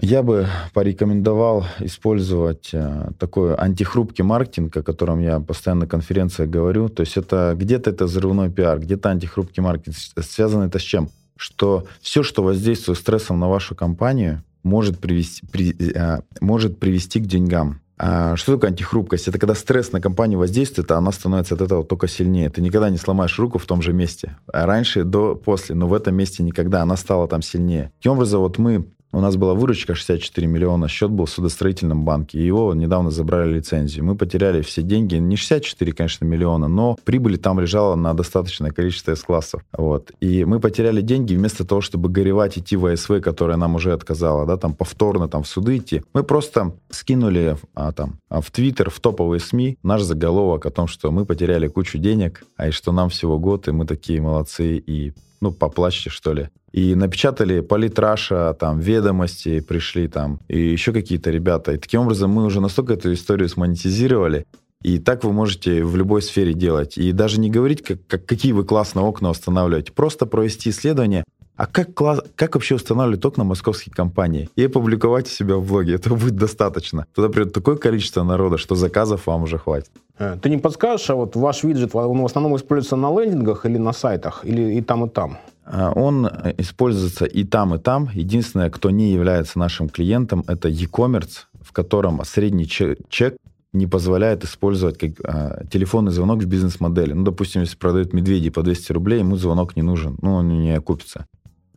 Я 0.00 0.22
бы 0.22 0.48
порекомендовал 0.72 1.66
использовать 1.78 2.70
э, 2.72 3.10
такой 3.18 3.54
антихрупкий 3.54 4.24
маркетинг, 4.24 4.76
о 4.76 4.82
котором 4.82 5.20
я 5.20 5.38
постоянно 5.38 5.82
на 5.82 5.86
конференциях 5.86 6.50
говорю. 6.50 6.88
То 6.88 7.02
есть 7.02 7.16
это 7.16 7.54
где-то 7.56 7.90
это 7.90 8.06
взрывной 8.06 8.50
пиар, 8.50 8.80
где-то 8.80 9.10
антихрупкий 9.10 9.62
маркетинг. 9.62 9.96
Связано 10.20 10.64
это 10.64 10.78
с 10.78 10.82
чем? 10.82 11.10
Что 11.36 11.84
все, 12.00 12.22
что 12.22 12.42
воздействует 12.42 12.98
стрессом 12.98 13.38
на 13.38 13.48
вашу 13.48 13.76
компанию, 13.76 14.42
может 14.64 14.98
привести, 14.98 15.46
при, 15.46 15.76
э, 15.94 16.22
может 16.40 16.80
привести 16.80 17.20
к 17.20 17.26
деньгам. 17.26 17.80
А 18.06 18.36
что 18.36 18.52
такое 18.52 18.68
антихрупкость? 18.68 19.28
Это 19.28 19.38
когда 19.38 19.54
стресс 19.54 19.90
на 19.92 19.98
компанию 19.98 20.38
воздействует, 20.38 20.90
а 20.90 20.98
она 20.98 21.10
становится 21.10 21.54
от 21.54 21.62
этого 21.62 21.82
только 21.84 22.06
сильнее. 22.06 22.50
Ты 22.50 22.60
никогда 22.60 22.90
не 22.90 22.98
сломаешь 22.98 23.38
руку 23.38 23.58
в 23.58 23.64
том 23.64 23.80
же 23.80 23.94
месте. 23.94 24.36
А 24.52 24.66
раньше, 24.66 25.04
до, 25.04 25.34
после, 25.34 25.74
но 25.74 25.88
в 25.88 25.94
этом 25.94 26.14
месте 26.14 26.42
никогда. 26.42 26.82
Она 26.82 26.98
стала 26.98 27.26
там 27.28 27.40
сильнее. 27.40 27.92
Таким 27.96 28.12
образом, 28.12 28.40
вот 28.40 28.58
мы 28.58 28.86
у 29.14 29.20
нас 29.20 29.36
была 29.36 29.54
выручка 29.54 29.94
64 29.94 30.46
миллиона, 30.46 30.88
счет 30.88 31.10
был 31.10 31.26
в 31.26 31.30
судостроительном 31.30 32.04
банке, 32.04 32.44
его 32.44 32.74
недавно 32.74 33.10
забрали 33.10 33.54
лицензию. 33.54 34.04
Мы 34.04 34.16
потеряли 34.16 34.62
все 34.62 34.82
деньги, 34.82 35.14
не 35.16 35.36
64, 35.36 35.92
конечно, 35.92 36.24
миллиона, 36.24 36.68
но 36.68 36.96
прибыль 37.04 37.38
там 37.38 37.60
лежала 37.60 37.94
на 37.94 38.14
достаточное 38.14 38.70
количество 38.70 39.14
С-классов. 39.14 39.62
Вот. 39.72 40.10
И 40.20 40.44
мы 40.44 40.58
потеряли 40.58 41.00
деньги 41.00 41.34
вместо 41.34 41.64
того, 41.64 41.80
чтобы 41.80 42.08
горевать, 42.08 42.58
идти 42.58 42.76
в 42.76 42.86
АСВ, 42.86 43.20
которая 43.22 43.56
нам 43.56 43.76
уже 43.76 43.92
отказала, 43.92 44.46
да, 44.46 44.56
там 44.56 44.74
повторно 44.74 45.28
там 45.28 45.44
в 45.44 45.48
суды 45.48 45.76
идти. 45.76 46.02
Мы 46.12 46.24
просто 46.24 46.74
скинули 46.90 47.56
а, 47.74 47.92
там 47.92 48.18
а, 48.28 48.40
в 48.40 48.50
Твиттер, 48.50 48.90
в 48.90 48.98
топовые 49.00 49.40
СМИ 49.40 49.78
наш 49.82 50.02
заголовок 50.02 50.66
о 50.66 50.70
том, 50.70 50.88
что 50.88 51.10
мы 51.10 51.24
потеряли 51.24 51.68
кучу 51.68 51.98
денег, 51.98 52.44
а 52.56 52.68
и 52.68 52.70
что 52.72 52.92
нам 52.92 53.08
всего 53.08 53.38
год, 53.38 53.68
и 53.68 53.72
мы 53.72 53.86
такие 53.86 54.20
молодцы, 54.20 54.76
и 54.78 55.12
ну, 55.44 55.52
поплачьте, 55.52 56.10
что 56.10 56.32
ли. 56.32 56.48
И 56.72 56.94
напечатали 56.94 57.60
политраша, 57.60 58.54
там, 58.58 58.80
ведомости 58.80 59.60
пришли 59.60 60.08
там, 60.08 60.40
и 60.48 60.58
еще 60.58 60.92
какие-то 60.92 61.30
ребята. 61.30 61.72
И 61.72 61.78
таким 61.78 62.00
образом 62.00 62.30
мы 62.30 62.44
уже 62.44 62.60
настолько 62.60 62.94
эту 62.94 63.12
историю 63.12 63.48
смонетизировали, 63.48 64.46
и 64.82 64.98
так 64.98 65.24
вы 65.24 65.32
можете 65.32 65.82
в 65.82 65.96
любой 65.96 66.20
сфере 66.20 66.52
делать. 66.52 66.98
И 66.98 67.12
даже 67.12 67.40
не 67.40 67.50
говорить, 67.50 67.82
как, 67.82 68.06
как, 68.06 68.26
какие 68.26 68.52
вы 68.52 68.64
классные 68.64 69.04
окна 69.04 69.30
устанавливаете, 69.30 69.92
просто 69.92 70.26
провести 70.26 70.70
исследование, 70.70 71.24
а 71.56 71.66
как, 71.66 71.94
класс, 71.94 72.20
как 72.34 72.54
вообще 72.54 72.74
устанавливать 72.74 73.24
окна 73.24 73.44
московские 73.44 73.94
компании? 73.94 74.50
И 74.56 74.64
опубликовать 74.64 75.26
у 75.26 75.30
себя 75.30 75.56
в 75.56 75.66
блоге. 75.66 75.94
Это 75.94 76.10
будет 76.10 76.36
достаточно. 76.36 77.06
Туда 77.14 77.28
придет 77.28 77.52
такое 77.52 77.76
количество 77.76 78.24
народа, 78.24 78.58
что 78.58 78.74
заказов 78.74 79.26
вам 79.26 79.44
уже 79.44 79.58
хватит. 79.58 79.90
Э, 80.18 80.36
ты 80.40 80.50
не 80.50 80.58
подскажешь, 80.58 81.08
а 81.10 81.14
вот 81.14 81.36
ваш 81.36 81.62
виджет, 81.62 81.94
он 81.94 82.20
в 82.20 82.24
основном 82.24 82.56
используется 82.56 82.96
на 82.96 83.10
лендингах 83.10 83.66
или 83.66 83.78
на 83.78 83.92
сайтах, 83.92 84.44
или 84.44 84.74
и 84.74 84.82
там, 84.82 85.04
и 85.04 85.08
там? 85.08 85.38
А, 85.64 85.92
он 85.92 86.28
используется 86.58 87.24
и 87.24 87.44
там, 87.44 87.74
и 87.74 87.78
там. 87.78 88.10
Единственное, 88.12 88.70
кто 88.70 88.90
не 88.90 89.12
является 89.12 89.58
нашим 89.58 89.88
клиентом, 89.88 90.44
это 90.48 90.68
e-commerce, 90.68 91.46
в 91.60 91.72
котором 91.72 92.20
средний 92.24 92.66
чек 92.66 93.36
не 93.72 93.86
позволяет 93.86 94.44
использовать 94.44 94.98
как, 94.98 95.10
а, 95.24 95.64
телефонный 95.70 96.12
звонок 96.12 96.42
в 96.42 96.46
бизнес-модели. 96.46 97.12
Ну, 97.12 97.24
допустим, 97.24 97.62
если 97.62 97.76
продают 97.76 98.12
медведей 98.12 98.50
по 98.50 98.62
200 98.62 98.92
рублей, 98.92 99.20
ему 99.20 99.36
звонок 99.36 99.76
не 99.76 99.82
нужен, 99.82 100.16
ну, 100.20 100.34
он 100.34 100.48
не 100.48 100.72
окупится. 100.72 101.26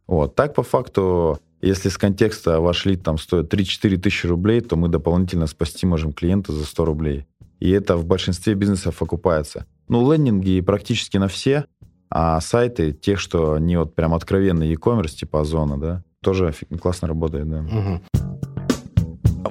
Вот. 0.08 0.36
Так, 0.36 0.54
по 0.56 0.64
факту, 0.64 1.40
если 1.62 1.90
с 1.90 1.98
контекста 1.98 2.62
ваш 2.62 2.86
лид 2.86 3.04
там 3.04 3.18
стоит 3.18 3.54
3-4 3.54 3.98
тысячи 3.98 4.26
рублей, 4.26 4.62
то 4.62 4.76
мы 4.76 4.88
дополнительно 4.88 5.48
спасти 5.48 5.86
можем 5.86 6.14
клиента 6.14 6.54
за 6.54 6.66
100 6.66 6.86
рублей. 6.86 7.26
И 7.60 7.70
это 7.72 7.98
в 7.98 8.06
большинстве 8.06 8.54
бизнесов 8.54 9.02
окупается. 9.02 9.66
Ну, 9.88 10.12
лендинги 10.12 10.62
практически 10.62 11.18
на 11.18 11.28
все, 11.28 11.66
а 12.10 12.40
сайты, 12.40 12.94
тех, 12.94 13.20
что 13.20 13.58
не 13.58 13.78
вот 13.78 13.96
прям 13.96 14.14
откровенный 14.14 14.68
e-commerce, 14.70 15.16
типа 15.16 15.42
Озона, 15.42 15.78
да, 15.80 16.04
тоже 16.22 16.54
классно 16.82 17.08
работает, 17.08 17.50
да. 17.50 17.60
Угу. 17.60 18.02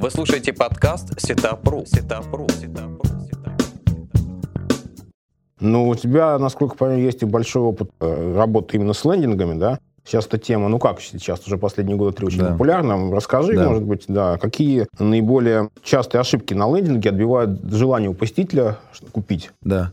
Вы 0.00 0.10
слушаете 0.10 0.52
подкаст 0.52 1.20
Сетапру. 1.20 1.84
Сетапру. 1.86 2.46
Сетапру. 2.48 3.02
Ну, 5.58 5.88
у 5.88 5.94
тебя, 5.94 6.38
насколько 6.38 6.74
я 6.74 6.78
понимаю, 6.78 7.02
есть 7.02 7.22
и 7.22 7.26
большой 7.26 7.62
опыт 7.62 7.90
э, 8.00 8.34
работы 8.36 8.76
именно 8.76 8.92
с 8.92 9.04
лендингами, 9.04 9.58
да? 9.58 9.80
Сейчас 10.06 10.26
эта 10.26 10.38
тема, 10.38 10.68
ну 10.68 10.78
как 10.78 11.00
сейчас, 11.00 11.44
уже 11.46 11.58
последние 11.58 11.96
годы 11.96 12.16
три 12.16 12.26
очень 12.26 12.38
да. 12.38 12.52
популярна. 12.52 13.10
Расскажи, 13.10 13.56
да. 13.56 13.68
может 13.68 13.82
быть, 13.82 14.04
да, 14.06 14.38
какие 14.38 14.86
наиболее 15.00 15.70
частые 15.82 16.20
ошибки 16.20 16.54
на 16.54 16.72
лендинге 16.72 17.10
отбивают 17.10 17.60
желание 17.64 18.08
у 18.08 18.14
посетителя 18.14 18.78
купить? 19.10 19.50
Да. 19.62 19.90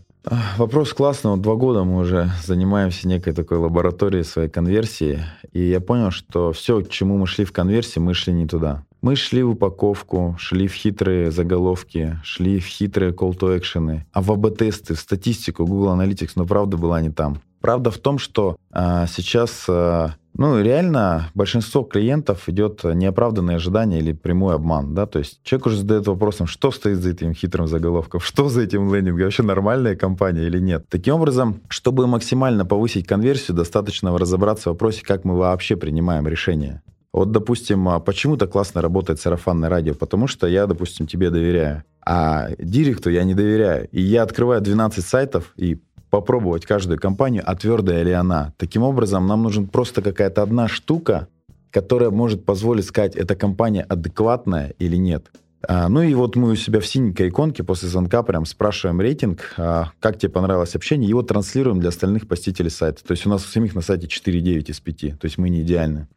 Вопрос 0.57 0.93
классный. 0.93 1.31
Вот 1.31 1.41
два 1.41 1.55
года 1.55 1.83
мы 1.83 1.99
уже 1.99 2.29
занимаемся 2.45 3.07
некой 3.07 3.33
такой 3.33 3.57
лабораторией 3.57 4.23
своей 4.23 4.49
конверсии. 4.49 5.19
И 5.51 5.61
я 5.61 5.81
понял, 5.81 6.11
что 6.11 6.53
все, 6.53 6.81
к 6.81 6.89
чему 6.89 7.17
мы 7.17 7.27
шли 7.27 7.43
в 7.43 7.51
конверсии, 7.51 7.99
мы 7.99 8.13
шли 8.13 8.33
не 8.33 8.47
туда. 8.47 8.85
Мы 9.01 9.17
шли 9.17 9.43
в 9.43 9.49
упаковку, 9.49 10.35
шли 10.39 10.67
в 10.67 10.73
хитрые 10.73 11.29
заголовки, 11.29 12.19
шли 12.23 12.59
в 12.59 12.65
хитрые 12.67 13.11
call 13.11 13.37
to 13.37 13.59
action, 13.59 14.01
а 14.13 14.21
в 14.21 14.31
АБ-тесты, 14.31 14.93
в 14.93 14.99
статистику, 14.99 15.65
Google 15.65 15.99
Analytics, 15.99 16.31
но 16.35 16.45
правда 16.45 16.77
была 16.77 17.01
не 17.01 17.09
там. 17.09 17.41
Правда 17.63 17.91
в 17.91 17.97
том, 17.97 18.17
что 18.17 18.57
а, 18.73 19.07
сейчас 19.07 19.65
а, 19.69 20.15
ну, 20.35 20.61
реально 20.61 21.29
большинство 21.33 21.83
клиентов 21.83 22.49
идет 22.49 22.83
неоправданное 22.83 23.55
ожидание 23.55 24.01
или 24.01 24.11
прямой 24.11 24.55
обман, 24.55 24.93
да, 24.93 25.05
то 25.05 25.19
есть 25.19 25.39
человек 25.43 25.67
уже 25.67 25.77
задает 25.77 26.05
вопросом, 26.07 26.45
что 26.45 26.71
стоит 26.71 26.97
за 26.97 27.11
этим 27.11 27.33
хитрым 27.33 27.67
заголовком, 27.67 28.19
что 28.19 28.49
за 28.49 28.63
этим 28.63 28.93
лендингом, 28.93 29.23
вообще 29.23 29.43
нормальная 29.43 29.95
компания 29.95 30.43
или 30.43 30.59
нет. 30.59 30.85
Таким 30.89 31.15
образом, 31.15 31.61
чтобы 31.69 32.05
максимально 32.05 32.65
повысить 32.65 33.07
конверсию, 33.07 33.55
достаточно 33.55 34.17
разобраться 34.17 34.63
в 34.69 34.73
вопросе, 34.73 35.01
как 35.05 35.23
мы 35.23 35.37
вообще 35.37 35.77
принимаем 35.77 36.27
решения. 36.27 36.83
Вот, 37.13 37.31
допустим, 37.31 37.87
а 37.87 38.01
почему 38.01 38.35
так 38.35 38.51
классно 38.51 38.81
работает 38.81 39.21
сарафанное 39.21 39.69
радио? 39.69 39.93
Потому 39.93 40.27
что 40.27 40.47
я, 40.47 40.67
допустим, 40.67 41.07
тебе 41.07 41.29
доверяю, 41.29 41.85
а 42.05 42.49
директу 42.57 43.09
я 43.09 43.23
не 43.23 43.35
доверяю. 43.35 43.87
И 43.91 44.01
я 44.01 44.23
открываю 44.23 44.59
12 44.59 45.05
сайтов 45.05 45.53
и 45.55 45.79
попробовать 46.13 46.63
каждую 46.67 46.99
компанию, 46.99 47.41
а 47.43 47.55
твердая 47.55 48.03
ли 48.03 48.11
она. 48.11 48.53
Таким 48.57 48.83
образом, 48.83 49.25
нам 49.25 49.41
нужен 49.41 49.65
просто 49.65 50.03
какая-то 50.03 50.43
одна 50.43 50.67
штука, 50.67 51.27
которая 51.71 52.11
может 52.11 52.45
позволить 52.45 52.85
сказать, 52.85 53.15
эта 53.15 53.35
компания 53.35 53.81
адекватная 53.81 54.75
или 54.77 54.95
нет. 54.95 55.31
А, 55.67 55.89
ну 55.89 56.03
и 56.03 56.13
вот 56.13 56.35
мы 56.35 56.51
у 56.51 56.55
себя 56.55 56.81
в 56.81 56.85
синенькой 56.85 57.29
иконке 57.29 57.63
после 57.63 57.89
звонка 57.89 58.21
прям 58.21 58.45
спрашиваем 58.45 59.01
рейтинг, 59.01 59.55
а, 59.57 59.89
как 59.99 60.19
тебе 60.19 60.31
понравилось 60.31 60.75
общение, 60.75 61.09
его 61.09 61.23
транслируем 61.23 61.79
для 61.79 61.89
остальных 61.89 62.27
посетителей 62.27 62.69
сайта. 62.69 63.03
То 63.03 63.13
есть 63.13 63.25
у 63.25 63.29
нас 63.31 63.43
у 63.43 63.47
самих 63.47 63.73
на 63.73 63.81
сайте 63.81 64.05
4,9 64.05 64.69
из 64.69 64.79
5, 64.81 65.19
то 65.19 65.25
есть 65.25 65.39
мы 65.39 65.49
не 65.49 65.61
идеальны. 65.61 66.07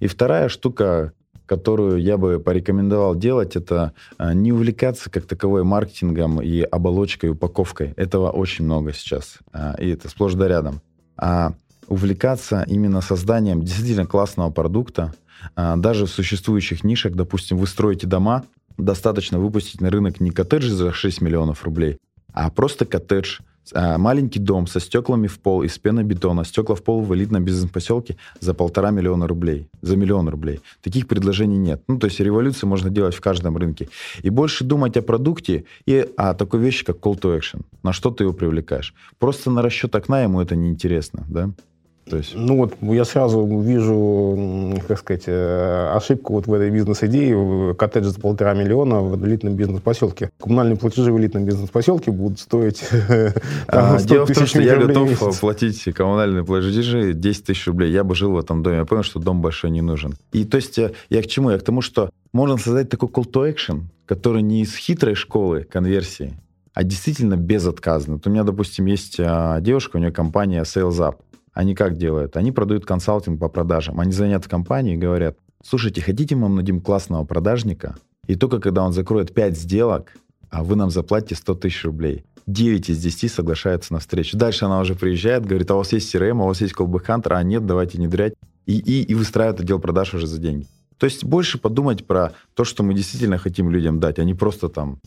И 0.00 0.08
вторая 0.08 0.48
штука, 0.48 1.12
которую 1.46 1.98
я 1.98 2.16
бы 2.18 2.38
порекомендовал 2.38 3.14
делать, 3.16 3.56
это 3.56 3.92
а, 4.18 4.34
не 4.34 4.52
увлекаться 4.52 5.10
как 5.10 5.26
таковой 5.26 5.64
маркетингом 5.64 6.40
и 6.42 6.60
оболочкой, 6.60 7.30
упаковкой. 7.30 7.94
Этого 7.96 8.30
очень 8.30 8.64
много 8.64 8.92
сейчас, 8.92 9.38
а, 9.52 9.74
и 9.78 9.88
это 9.90 10.08
сплошь 10.08 10.34
да 10.34 10.48
рядом. 10.48 10.80
А 11.16 11.54
увлекаться 11.88 12.64
именно 12.66 13.00
созданием 13.00 13.62
действительно 13.62 14.06
классного 14.06 14.50
продукта, 14.50 15.14
а, 15.54 15.76
даже 15.76 16.06
в 16.06 16.10
существующих 16.10 16.84
нишах, 16.84 17.14
допустим, 17.14 17.58
вы 17.58 17.66
строите 17.66 18.06
дома, 18.06 18.44
достаточно 18.76 19.38
выпустить 19.38 19.80
на 19.80 19.90
рынок 19.90 20.20
не 20.20 20.30
коттедж 20.30 20.68
за 20.68 20.92
6 20.92 21.20
миллионов 21.20 21.64
рублей, 21.64 21.98
а 22.32 22.50
просто 22.50 22.84
коттедж 22.84 23.38
а, 23.72 23.98
маленький 23.98 24.38
дом 24.38 24.66
со 24.66 24.80
стеклами 24.80 25.26
в 25.26 25.38
пол 25.38 25.62
из 25.62 25.78
пенобетона, 25.78 26.44
стекла 26.44 26.74
в 26.74 26.82
пол 26.82 27.02
в 27.02 27.14
элитном 27.14 27.44
бизнес-поселке 27.44 28.16
за 28.40 28.54
полтора 28.54 28.90
миллиона 28.90 29.26
рублей, 29.26 29.68
за 29.82 29.96
миллион 29.96 30.28
рублей. 30.28 30.60
Таких 30.82 31.06
предложений 31.08 31.58
нет. 31.58 31.82
Ну, 31.88 31.98
то 31.98 32.06
есть 32.06 32.20
революцию 32.20 32.68
можно 32.68 32.90
делать 32.90 33.14
в 33.14 33.20
каждом 33.20 33.56
рынке. 33.56 33.88
И 34.22 34.30
больше 34.30 34.64
думать 34.64 34.96
о 34.96 35.02
продукте 35.02 35.64
и 35.86 36.08
о 36.16 36.34
такой 36.34 36.60
вещи, 36.60 36.84
как 36.84 36.96
call 36.96 37.18
to 37.20 37.38
action. 37.38 37.62
На 37.82 37.92
что 37.92 38.10
ты 38.10 38.24
его 38.24 38.32
привлекаешь. 38.32 38.94
Просто 39.18 39.50
на 39.50 39.62
расчет 39.62 39.94
окна 39.94 40.22
ему 40.22 40.40
это 40.40 40.56
неинтересно, 40.56 41.24
да? 41.28 41.50
То 42.08 42.18
есть... 42.18 42.34
Ну 42.36 42.56
вот 42.56 42.74
я 42.82 43.04
сразу 43.04 43.44
вижу, 43.60 44.80
как 44.86 44.98
сказать, 45.00 45.24
э, 45.26 45.90
ошибку 45.92 46.34
вот 46.34 46.46
в 46.46 46.52
этой 46.52 46.70
бизнес-идее. 46.70 47.74
Коттедж 47.74 48.04
за 48.04 48.20
полтора 48.20 48.54
миллиона 48.54 49.00
в 49.00 49.26
элитном 49.26 49.54
бизнес-поселке. 49.54 50.30
Коммунальные 50.38 50.76
платежи 50.76 51.12
в 51.12 51.18
элитном 51.18 51.44
бизнес-поселке 51.44 52.12
будут 52.12 52.38
стоить 52.38 52.84
а, 53.66 53.98
Дело 54.00 54.24
в 54.24 54.32
том, 54.32 54.46
что 54.46 54.62
я 54.62 54.76
готов 54.76 55.40
платить 55.40 55.82
коммунальные 55.82 56.44
платежи 56.44 57.12
10 57.12 57.44
тысяч 57.44 57.66
рублей. 57.66 57.90
Я 57.90 58.04
бы 58.04 58.14
жил 58.14 58.32
в 58.32 58.38
этом 58.38 58.62
доме. 58.62 58.78
Я 58.78 58.84
понял, 58.84 59.02
что 59.02 59.18
дом 59.18 59.42
большой 59.42 59.70
не 59.70 59.82
нужен. 59.82 60.14
И 60.30 60.44
то 60.44 60.58
есть 60.58 60.78
э, 60.78 60.92
я 61.10 61.22
к 61.22 61.26
чему? 61.26 61.50
Я 61.50 61.58
к 61.58 61.64
тому, 61.64 61.80
что 61.80 62.10
можно 62.32 62.56
создать 62.56 62.88
такой 62.88 63.08
call 63.08 63.28
to 63.28 63.52
action, 63.52 63.82
который 64.06 64.42
не 64.42 64.62
из 64.62 64.76
хитрой 64.76 65.16
школы 65.16 65.64
конверсии, 65.64 66.34
а 66.72 66.84
действительно 66.84 67.36
безотказный. 67.36 68.14
Вот 68.14 68.26
у 68.28 68.30
меня, 68.30 68.44
допустим, 68.44 68.86
есть 68.86 69.16
девушка, 69.16 69.96
у 69.96 69.98
нее 69.98 70.12
компания 70.12 70.62
Sales 70.62 70.98
Up. 70.98 71.16
Они 71.56 71.74
как 71.74 71.96
делают? 71.96 72.36
Они 72.36 72.52
продают 72.52 72.84
консалтинг 72.84 73.40
по 73.40 73.48
продажам. 73.48 73.98
Они 73.98 74.12
звонят 74.12 74.44
в 74.44 74.48
компанию 74.48 74.96
и 74.96 74.98
говорят, 74.98 75.38
слушайте, 75.64 76.02
хотите 76.02 76.36
мы 76.36 76.42
вам 76.42 76.56
найдем 76.56 76.82
классного 76.82 77.24
продажника? 77.24 77.96
И 78.26 78.34
только 78.34 78.60
когда 78.60 78.84
он 78.84 78.92
закроет 78.92 79.32
5 79.32 79.56
сделок, 79.56 80.12
а 80.50 80.62
вы 80.62 80.76
нам 80.76 80.90
заплатите 80.90 81.34
100 81.34 81.54
тысяч 81.54 81.82
рублей. 81.86 82.26
9 82.46 82.90
из 82.90 82.98
10 82.98 83.32
соглашаются 83.32 83.94
на 83.94 84.00
встречу. 84.00 84.36
Дальше 84.36 84.66
она 84.66 84.80
уже 84.80 84.94
приезжает, 84.94 85.46
говорит, 85.46 85.70
а 85.70 85.76
у 85.76 85.78
вас 85.78 85.94
есть 85.94 86.14
CRM, 86.14 86.42
а 86.42 86.44
у 86.44 86.48
вас 86.48 86.60
есть 86.60 86.74
Hunter, 86.74 87.32
а 87.32 87.42
нет, 87.42 87.64
давайте 87.64 87.96
не 87.96 88.06
дрять. 88.06 88.34
И, 88.66 88.76
и, 88.76 89.02
и 89.04 89.14
выстраивает 89.14 89.58
отдел 89.58 89.78
продаж 89.78 90.12
уже 90.12 90.26
за 90.26 90.38
деньги. 90.38 90.66
То 90.98 91.06
есть 91.06 91.24
больше 91.24 91.56
подумать 91.56 92.06
про 92.06 92.34
то, 92.52 92.64
что 92.64 92.82
мы 92.82 92.92
действительно 92.92 93.38
хотим 93.38 93.70
людям 93.70 93.98
дать, 93.98 94.18
а 94.18 94.24
не 94.24 94.34
просто 94.34 94.68
там 94.68 95.00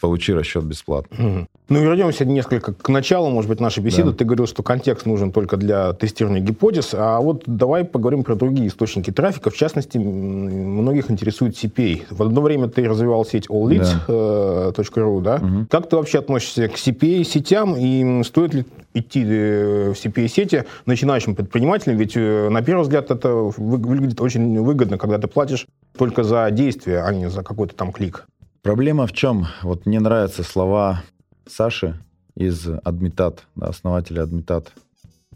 получи 0.00 0.32
расчет 0.32 0.64
бесплатно. 0.64 1.46
Ну, 1.68 1.80
вернемся 1.80 2.24
несколько 2.24 2.72
к 2.72 2.88
началу, 2.88 3.28
может 3.28 3.48
быть, 3.48 3.60
нашей 3.60 3.82
беседы. 3.82 4.12
Да. 4.12 4.18
Ты 4.18 4.24
говорил, 4.24 4.46
что 4.46 4.62
контекст 4.62 5.04
нужен 5.04 5.32
только 5.32 5.56
для 5.56 5.92
тестирования 5.92 6.40
гипотез, 6.40 6.94
а 6.94 7.20
вот 7.20 7.42
давай 7.46 7.84
поговорим 7.84 8.22
про 8.24 8.34
другие 8.34 8.68
источники 8.68 9.10
трафика. 9.10 9.50
В 9.50 9.56
частности, 9.56 9.98
многих 9.98 11.10
интересует 11.10 11.54
CPA. 11.54 12.04
В 12.10 12.22
одно 12.22 12.40
время 12.40 12.68
ты 12.68 12.84
развивал 12.88 13.24
сеть 13.24 13.48
allleads.ru, 13.48 15.20
да. 15.20 15.36
Э, 15.36 15.40
да? 15.40 15.46
Угу. 15.46 15.66
Как 15.70 15.88
ты 15.88 15.96
вообще 15.96 16.20
относишься 16.20 16.68
к 16.68 16.74
CPA-сетям 16.74 17.74
и 17.76 18.22
стоит 18.22 18.54
ли 18.54 18.64
идти 18.94 19.24
э, 19.26 19.92
в 19.92 19.96
CPA-сети 19.96 20.64
начинающим 20.86 21.34
предпринимателям? 21.34 21.96
Ведь, 21.98 22.16
на 22.16 22.62
первый 22.62 22.82
взгляд, 22.82 23.10
это 23.10 23.32
выглядит 23.34 24.20
очень 24.20 24.60
выгодно, 24.60 24.98
когда 24.98 25.18
ты 25.18 25.26
платишь 25.26 25.66
только 25.98 26.22
за 26.22 26.48
действие, 26.50 27.02
а 27.02 27.12
не 27.12 27.28
за 27.28 27.42
какой-то 27.42 27.74
там 27.74 27.92
клик. 27.92 28.26
Проблема 28.66 29.06
в 29.06 29.12
чем? 29.12 29.46
Вот 29.62 29.86
мне 29.86 30.00
нравятся 30.00 30.42
слова 30.42 31.04
Саши 31.46 32.02
из 32.34 32.66
Адмитат, 32.82 33.46
да, 33.54 33.68
основателя 33.68 34.22
Адмитат. 34.22 34.72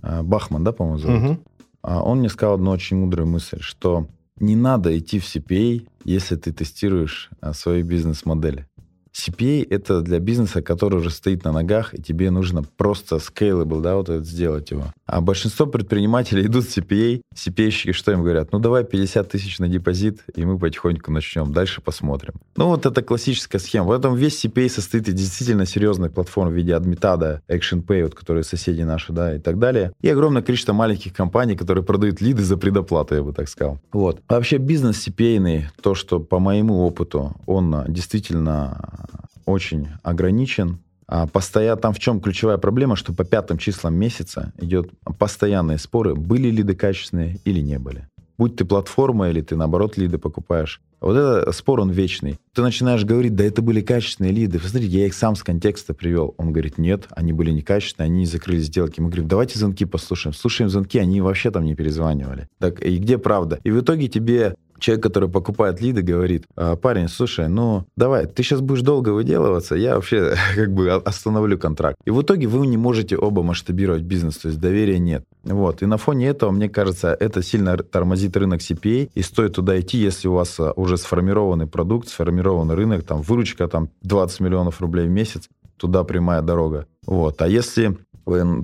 А, 0.02 0.25
Бахман, 0.25 0.64
да, 0.64 0.72
по-моему, 0.72 0.99
зовут? 0.99 1.22
Угу. 1.22 1.38
Он 1.82 2.18
мне 2.18 2.28
сказал 2.28 2.56
одну 2.56 2.72
очень 2.72 2.96
мудрую 2.96 3.28
мысль, 3.28 3.60
что 3.60 4.08
не 4.40 4.56
надо 4.56 4.99
идти 4.99 5.20
в 5.20 5.25
CPA, 5.25 5.87
если 6.02 6.34
ты 6.34 6.52
тестируешь 6.52 7.30
а, 7.40 7.52
свои 7.52 7.82
бизнес-модели. 7.84 8.66
CPA— 9.12 9.67
это 9.71 10.00
для 10.02 10.19
бизнеса, 10.19 10.62
который 10.62 10.99
уже 10.99 11.11
стоит 11.11 11.45
на 11.45 11.52
ногах, 11.52 11.95
и 11.95 12.02
тебе 12.02 12.31
нужно 12.31 12.62
просто 12.62 13.17
scalable, 13.17 13.81
да, 13.81 13.97
вот 13.97 14.09
это 14.09 14.25
сделать 14.25 14.71
его. 14.71 14.93
А 15.07 15.21
большинство 15.21 15.67
предпринимателей 15.67 16.47
идут 16.47 16.64
в 16.67 16.76
CPA, 16.76 17.21
CPA-щики 17.35 17.93
что 17.93 18.12
им 18.12 18.23
говорят? 18.23 18.52
Ну, 18.52 18.59
давай 18.59 18.85
50 18.85 19.29
тысяч 19.29 19.59
на 19.59 19.69
депозит, 19.69 20.21
и 20.35 20.45
мы 20.45 20.59
потихоньку 20.59 21.11
начнем, 21.11 21.52
дальше 21.52 21.81
посмотрим. 21.81 22.35
Ну, 22.57 22.67
вот 22.67 22.87
это 22.87 23.02
классическая 23.02 23.59
схема. 23.59 23.88
В 23.88 23.93
этом 23.93 24.14
весь 24.14 24.45
CPA 24.45 24.69
состоит 24.69 25.09
из 25.09 25.14
действительно 25.14 25.67
серьезной 25.67 26.11
платформы 26.11 26.52
в 26.52 26.55
виде 26.55 26.73
Admitada, 26.73 27.40
ActionPay, 27.49 28.05
вот, 28.05 28.14
которые 28.14 28.45
соседи 28.45 28.83
наши, 28.83 29.12
да, 29.12 29.35
и 29.35 29.38
так 29.38 29.59
далее. 29.59 29.93
И 30.00 30.09
огромное 30.09 30.43
количество 30.43 30.73
маленьких 30.73 31.12
компаний, 31.12 31.57
которые 31.57 31.85
продают 31.85 32.21
лиды 32.21 32.43
за 32.43 32.57
предоплату, 32.57 33.14
я 33.17 33.23
бы 33.23 33.33
так 33.33 33.49
сказал. 33.49 33.79
Вот. 33.93 34.21
вообще 34.29 34.59
бизнес 34.59 35.07
CPA, 35.07 35.64
то, 35.83 35.95
что 35.95 36.21
по 36.21 36.38
моему 36.38 36.87
опыту, 36.87 37.35
он 37.47 37.85
действительно 37.88 39.00
очень 39.47 39.88
ограничен. 40.02 40.81
А 41.07 41.26
постоянно 41.26 41.81
там 41.81 41.93
в 41.93 41.99
чем 41.99 42.21
ключевая 42.21 42.57
проблема, 42.57 42.95
что 42.95 43.12
по 43.12 43.25
пятым 43.25 43.59
числам 43.59 43.95
месяца 43.95 44.52
идет 44.59 44.90
постоянные 45.19 45.79
споры, 45.79 46.14
были 46.14 46.50
лиды 46.50 46.75
качественные 46.75 47.40
или 47.45 47.61
не 47.61 47.79
были. 47.81 48.07
Будь 48.38 48.57
ты 48.57 48.64
платформа 48.64 49.29
или 49.29 49.43
ты, 49.43 49.55
наоборот, 49.55 49.99
лиды 49.99 50.17
покупаешь. 50.17 50.81
Вот 51.00 51.14
это 51.14 51.52
спор, 51.52 51.81
он 51.81 51.90
вечный. 51.90 52.38
Ты 52.55 52.62
начинаешь 52.62 53.05
говорить, 53.05 53.35
да 53.35 53.45
это 53.45 53.61
были 53.61 53.81
качественные 53.81 54.33
лиды. 54.33 54.59
Посмотрите, 54.59 54.99
я 54.99 55.07
их 55.07 55.14
сам 55.14 55.35
с 55.35 55.43
контекста 55.43 55.95
привел. 55.95 56.35
Он 56.38 56.52
говорит, 56.52 56.79
нет, 56.79 57.07
они 57.11 57.33
были 57.33 57.50
некачественные, 57.50 58.07
они 58.07 58.21
не 58.21 58.26
закрыли 58.26 58.61
сделки. 58.61 59.00
Мы 59.00 59.09
говорим, 59.09 59.29
давайте 59.29 59.59
звонки 59.59 59.85
послушаем. 59.85 60.33
Слушаем 60.33 60.71
звонки, 60.71 60.99
они 60.99 61.21
вообще 61.21 61.50
там 61.50 61.64
не 61.64 61.75
перезванивали. 61.75 62.49
Так, 62.59 62.83
и 62.83 62.97
где 62.99 63.19
правда? 63.19 63.59
И 63.64 63.71
в 63.71 63.81
итоге 63.81 64.09
тебе 64.09 64.55
человек, 64.80 65.02
который 65.02 65.28
покупает 65.28 65.80
лиды, 65.80 66.02
говорит, 66.02 66.44
«А, 66.56 66.76
парень, 66.76 67.08
слушай, 67.08 67.49
ну 67.49 67.84
давай, 67.96 68.26
ты 68.26 68.42
сейчас 68.42 68.60
будешь 68.60 68.82
долго 68.82 69.10
выделываться, 69.10 69.75
я 69.75 69.94
вообще 69.94 70.34
как 70.54 70.72
бы 70.72 70.90
остановлю 70.90 71.58
контракт. 71.58 71.96
И 72.04 72.10
в 72.10 72.22
итоге 72.22 72.46
вы 72.46 72.66
не 72.66 72.76
можете 72.76 73.16
оба 73.16 73.42
масштабировать 73.42 74.02
бизнес, 74.02 74.38
то 74.38 74.49
есть 74.49 74.60
доверия 74.60 74.99
нет. 74.99 75.25
Вот. 75.44 75.82
И 75.82 75.87
на 75.87 75.96
фоне 75.96 76.28
этого, 76.28 76.50
мне 76.50 76.68
кажется, 76.68 77.16
это 77.18 77.42
сильно 77.42 77.76
тормозит 77.76 78.37
рынок 78.37 78.60
CPA, 78.60 79.10
и 79.14 79.22
стоит 79.22 79.54
туда 79.54 79.78
идти, 79.78 79.99
если 79.99 80.28
у 80.28 80.34
вас 80.34 80.58
а, 80.58 80.72
уже 80.76 80.96
сформированный 80.96 81.66
продукт, 81.66 82.08
сформированный 82.08 82.75
рынок, 82.75 83.04
там 83.04 83.22
выручка 83.22 83.68
там 83.68 83.90
20 84.02 84.40
миллионов 84.40 84.80
рублей 84.80 85.06
в 85.06 85.10
месяц, 85.10 85.49
туда 85.76 86.04
прямая 86.04 86.42
дорога. 86.42 86.87
Вот. 87.06 87.40
А 87.42 87.49
если 87.49 87.96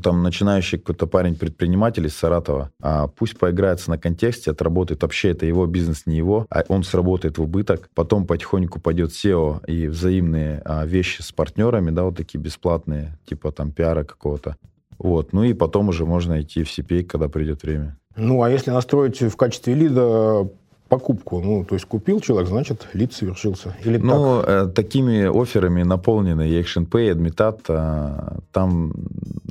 там 0.03 0.23
начинающий 0.23 0.79
какой-то 0.79 1.07
парень-предприниматель 1.07 2.07
из 2.07 2.17
Саратова, 2.17 2.71
а 2.81 3.09
пусть 3.09 3.39
поиграется 3.39 3.91
на 3.91 3.99
контексте, 3.99 4.51
отработает, 4.51 5.03
вообще 5.03 5.31
это 5.31 5.47
его 5.47 5.67
бизнес, 5.67 6.07
не 6.07 6.17
его, 6.17 6.47
а 6.51 6.65
он 6.69 6.85
сработает 6.85 7.39
в 7.39 7.43
убыток, 7.43 7.89
потом 7.95 8.27
потихоньку 8.27 8.81
пойдет 8.81 9.11
SEO 9.11 9.65
и 9.67 9.87
взаимные 9.89 10.63
а, 10.65 10.85
вещи 10.87 11.23
с 11.23 11.33
партнерами, 11.33 11.91
да, 11.91 12.05
вот 12.05 12.17
такие 12.17 12.41
бесплатные, 12.41 13.19
типа 13.27 13.53
там 13.53 13.73
пиара 13.73 14.05
какого-то. 14.05 14.57
Вот, 14.99 15.33
ну 15.33 15.45
и 15.45 15.53
потом 15.53 15.89
уже 15.89 16.07
можно 16.07 16.41
идти 16.41 16.63
в 16.63 16.69
CPA, 16.69 17.05
когда 17.05 17.29
придет 17.29 17.63
время. 17.63 17.99
Ну, 18.17 18.43
а 18.43 18.51
если 18.51 18.71
настроить 18.71 19.21
в 19.21 19.37
качестве 19.37 19.75
лида 19.75 20.49
покупку. 20.89 21.41
Ну, 21.41 21.65
то 21.65 21.75
есть 21.75 21.87
купил 21.87 22.21
человек, 22.21 22.49
значит, 22.49 22.89
лид 22.93 23.13
совершился. 23.13 23.77
Или 23.85 23.99
ну, 23.99 24.43
так? 24.43 24.49
Э, 24.49 24.67
такими 24.69 25.25
офферами 25.25 25.83
наполнены 25.83 26.49
и 26.49 26.61
Admitat. 26.61 27.61
Э, 27.69 28.39
там 28.53 28.93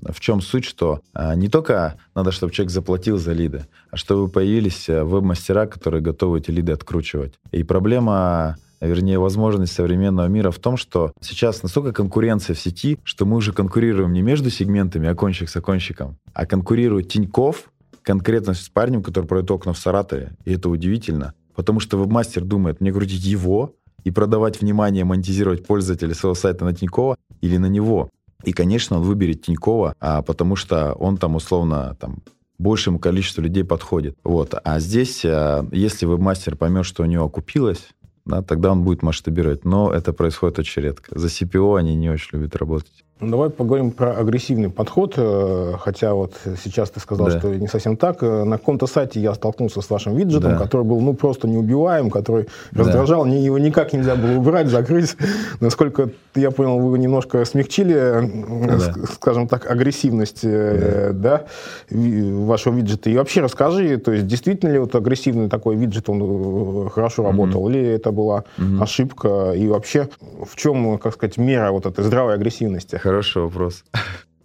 в 0.09 0.19
чем 0.19 0.41
суть, 0.41 0.65
что 0.65 1.01
э, 1.13 1.35
не 1.35 1.49
только 1.49 1.95
надо, 2.13 2.31
чтобы 2.31 2.53
человек 2.53 2.71
заплатил 2.71 3.17
за 3.17 3.33
лиды, 3.33 3.65
а 3.91 3.97
чтобы 3.97 4.27
появились 4.27 4.89
э, 4.89 5.03
веб-мастера, 5.03 5.65
которые 5.65 6.01
готовы 6.01 6.39
эти 6.39 6.51
лиды 6.51 6.71
откручивать. 6.71 7.33
И 7.51 7.63
проблема 7.63 8.57
вернее, 8.81 9.19
возможность 9.19 9.73
современного 9.73 10.27
мира 10.27 10.51
в 10.51 10.59
том, 10.59 10.77
что 10.77 11.11
сейчас 11.21 11.63
настолько 11.63 11.91
конкуренция 11.91 12.55
в 12.55 12.59
сети, 12.59 12.99
что 13.03 13.25
мы 13.25 13.37
уже 13.37 13.53
конкурируем 13.53 14.13
не 14.13 14.21
между 14.21 14.49
сегментами 14.49 15.07
окончик 15.07 15.49
с 15.49 15.55
окончиком, 15.55 16.17
а 16.33 16.45
конкурирует 16.45 17.09
Тиньков 17.09 17.71
конкретно 18.05 18.53
с 18.53 18.69
парнем, 18.69 19.03
который 19.03 19.25
продает 19.25 19.51
окна 19.51 19.73
в 19.73 19.77
Саратове. 19.77 20.31
И 20.45 20.53
это 20.53 20.69
удивительно. 20.69 21.33
Потому 21.55 21.79
что 21.79 21.97
вебмастер 21.97 22.43
думает, 22.43 22.79
мне 22.79 22.93
крутить 22.93 23.25
его 23.25 23.73
и 24.03 24.11
продавать 24.11 24.61
внимание, 24.61 25.03
монетизировать 25.03 25.65
пользователя 25.65 26.13
своего 26.13 26.35
сайта 26.35 26.63
на 26.63 26.73
Тинькова 26.73 27.17
или 27.41 27.57
на 27.57 27.65
него. 27.65 28.09
И, 28.43 28.53
конечно, 28.53 28.97
он 28.97 29.03
выберет 29.03 29.41
Тинькова, 29.41 29.95
а, 29.99 30.21
потому 30.21 30.55
что 30.55 30.93
он 30.93 31.17
там 31.17 31.35
условно 31.35 31.97
там, 31.99 32.19
большему 32.59 32.99
количеству 32.99 33.41
людей 33.41 33.63
подходит. 33.63 34.15
Вот. 34.23 34.53
А 34.63 34.79
здесь, 34.79 35.23
а, 35.25 35.67
если 35.71 36.05
вебмастер 36.05 36.55
поймет, 36.55 36.85
что 36.85 37.03
у 37.03 37.07
него 37.07 37.25
окупилось, 37.25 37.87
да, 38.25 38.41
тогда 38.41 38.71
он 38.71 38.83
будет 38.83 39.01
масштабировать. 39.01 39.65
Но 39.65 39.91
это 39.91 40.13
происходит 40.13 40.59
очень 40.59 40.83
редко. 40.83 41.17
За 41.17 41.27
CPO 41.27 41.77
они 41.77 41.95
не 41.95 42.09
очень 42.09 42.37
любят 42.37 42.55
работать. 42.55 43.04
Ну, 43.21 43.31
давай 43.31 43.49
поговорим 43.49 43.91
про 43.91 44.11
агрессивный 44.11 44.69
подход, 44.69 45.13
э, 45.15 45.75
хотя 45.79 46.13
вот 46.13 46.33
сейчас 46.61 46.89
ты 46.89 46.99
сказал, 46.99 47.27
да. 47.27 47.39
что 47.39 47.47
не 47.55 47.67
совсем 47.67 47.95
так. 47.95 48.21
Э, 48.21 48.43
на 48.43 48.57
каком-то 48.57 48.87
сайте 48.87 49.21
я 49.21 49.33
столкнулся 49.33 49.79
с 49.79 49.89
вашим 49.89 50.17
виджетом, 50.17 50.51
да. 50.51 50.57
который 50.57 50.85
был 50.85 50.99
ну 50.99 51.13
просто 51.13 51.47
неубиваем, 51.47 52.09
который 52.09 52.49
да. 52.73 52.83
раздражал, 52.83 53.25
его 53.25 53.57
никак 53.57 53.93
нельзя 53.93 54.15
было 54.15 54.37
убрать, 54.37 54.67
закрыть. 54.67 55.15
Насколько 55.61 56.09
я 56.35 56.51
понял, 56.51 56.77
вы 56.79 56.99
немножко 56.99 57.45
смягчили, 57.45 57.95
э, 57.95 58.67
да. 58.67 58.93
скажем 59.13 59.47
так, 59.47 59.71
агрессивность 59.71 60.41
да. 60.43 61.13
Да, 61.13 61.45
вашего 61.89 62.75
виджета. 62.75 63.09
И 63.09 63.15
вообще 63.15 63.39
расскажи, 63.39 63.97
то 63.97 64.11
есть 64.11 64.27
действительно 64.27 64.71
ли 64.71 64.79
вот 64.79 64.93
агрессивный 64.93 65.47
такой 65.47 65.77
виджет, 65.77 66.09
он 66.09 66.89
хорошо 66.89 67.23
работал, 67.23 67.61
угу. 67.61 67.69
или 67.69 67.81
это 67.81 68.11
была 68.11 68.43
угу. 68.57 68.83
ошибка? 68.83 69.53
И 69.55 69.67
вообще 69.67 70.09
в 70.21 70.57
чем, 70.57 70.97
как 70.97 71.13
сказать, 71.13 71.37
мера 71.37 71.71
вот 71.71 71.85
этой 71.85 72.03
здравой 72.03 72.33
агрессивности? 72.33 72.99
Хороший 73.05 73.43
вопрос. 73.43 73.83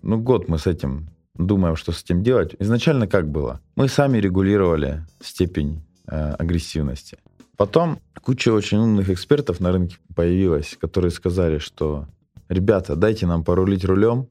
Ну, 0.03 0.18
год 0.18 0.49
мы 0.49 0.59
с 0.59 0.66
этим 0.66 1.09
думаем, 1.35 1.77
что 1.77 1.92
с 1.92 2.03
этим 2.03 2.23
делать. 2.23 2.55
Изначально 2.59 3.07
как 3.07 3.27
было? 3.27 3.62
Мы 3.75 3.88
сами 3.88 4.18
регулировали 4.18 5.07
степень 5.23 5.83
э, 6.07 6.35
агрессивности. 6.38 7.16
Потом 7.57 8.01
куча 8.23 8.53
очень 8.53 8.77
умных 8.77 9.09
экспертов 9.09 9.61
на 9.61 9.73
рынке 9.73 9.96
появилась, 10.14 10.77
которые 10.79 11.11
сказали, 11.11 11.57
что 11.57 12.07
ребята, 12.51 12.96
дайте 12.96 13.27
нам 13.27 13.44
порулить 13.44 13.87
рулем, 13.87 14.27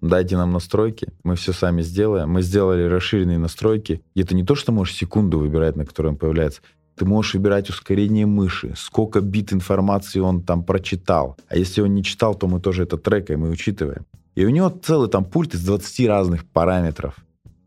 дайте 0.00 0.38
нам 0.38 0.52
настройки, 0.52 1.08
мы 1.22 1.36
все 1.36 1.52
сами 1.52 1.82
сделаем. 1.82 2.30
Мы 2.30 2.40
сделали 2.40 2.84
расширенные 2.84 3.36
настройки. 3.36 4.02
И 4.14 4.22
это 4.22 4.34
не 4.34 4.44
то, 4.44 4.54
что 4.54 4.72
можешь 4.72 4.94
секунду 4.94 5.38
выбирать, 5.38 5.76
на 5.76 5.84
которой 5.84 6.06
он 6.08 6.16
появляется. 6.16 6.62
Ты 6.96 7.04
можешь 7.04 7.34
выбирать 7.34 7.70
ускорение 7.70 8.26
мыши, 8.26 8.74
сколько 8.76 9.20
бит 9.20 9.52
информации 9.52 10.20
он 10.20 10.42
там 10.42 10.62
прочитал. 10.64 11.36
А 11.48 11.56
если 11.56 11.80
он 11.80 11.94
не 11.94 12.04
читал, 12.04 12.34
то 12.34 12.46
мы 12.46 12.60
тоже 12.60 12.84
это 12.84 12.96
трекаем 12.96 13.46
и 13.46 13.50
учитываем. 13.50 14.06
И 14.34 14.44
у 14.44 14.50
него 14.50 14.68
целый 14.68 15.08
там 15.08 15.24
пульт 15.24 15.54
из 15.54 15.64
20 15.64 16.08
разных 16.08 16.44
параметров. 16.44 17.16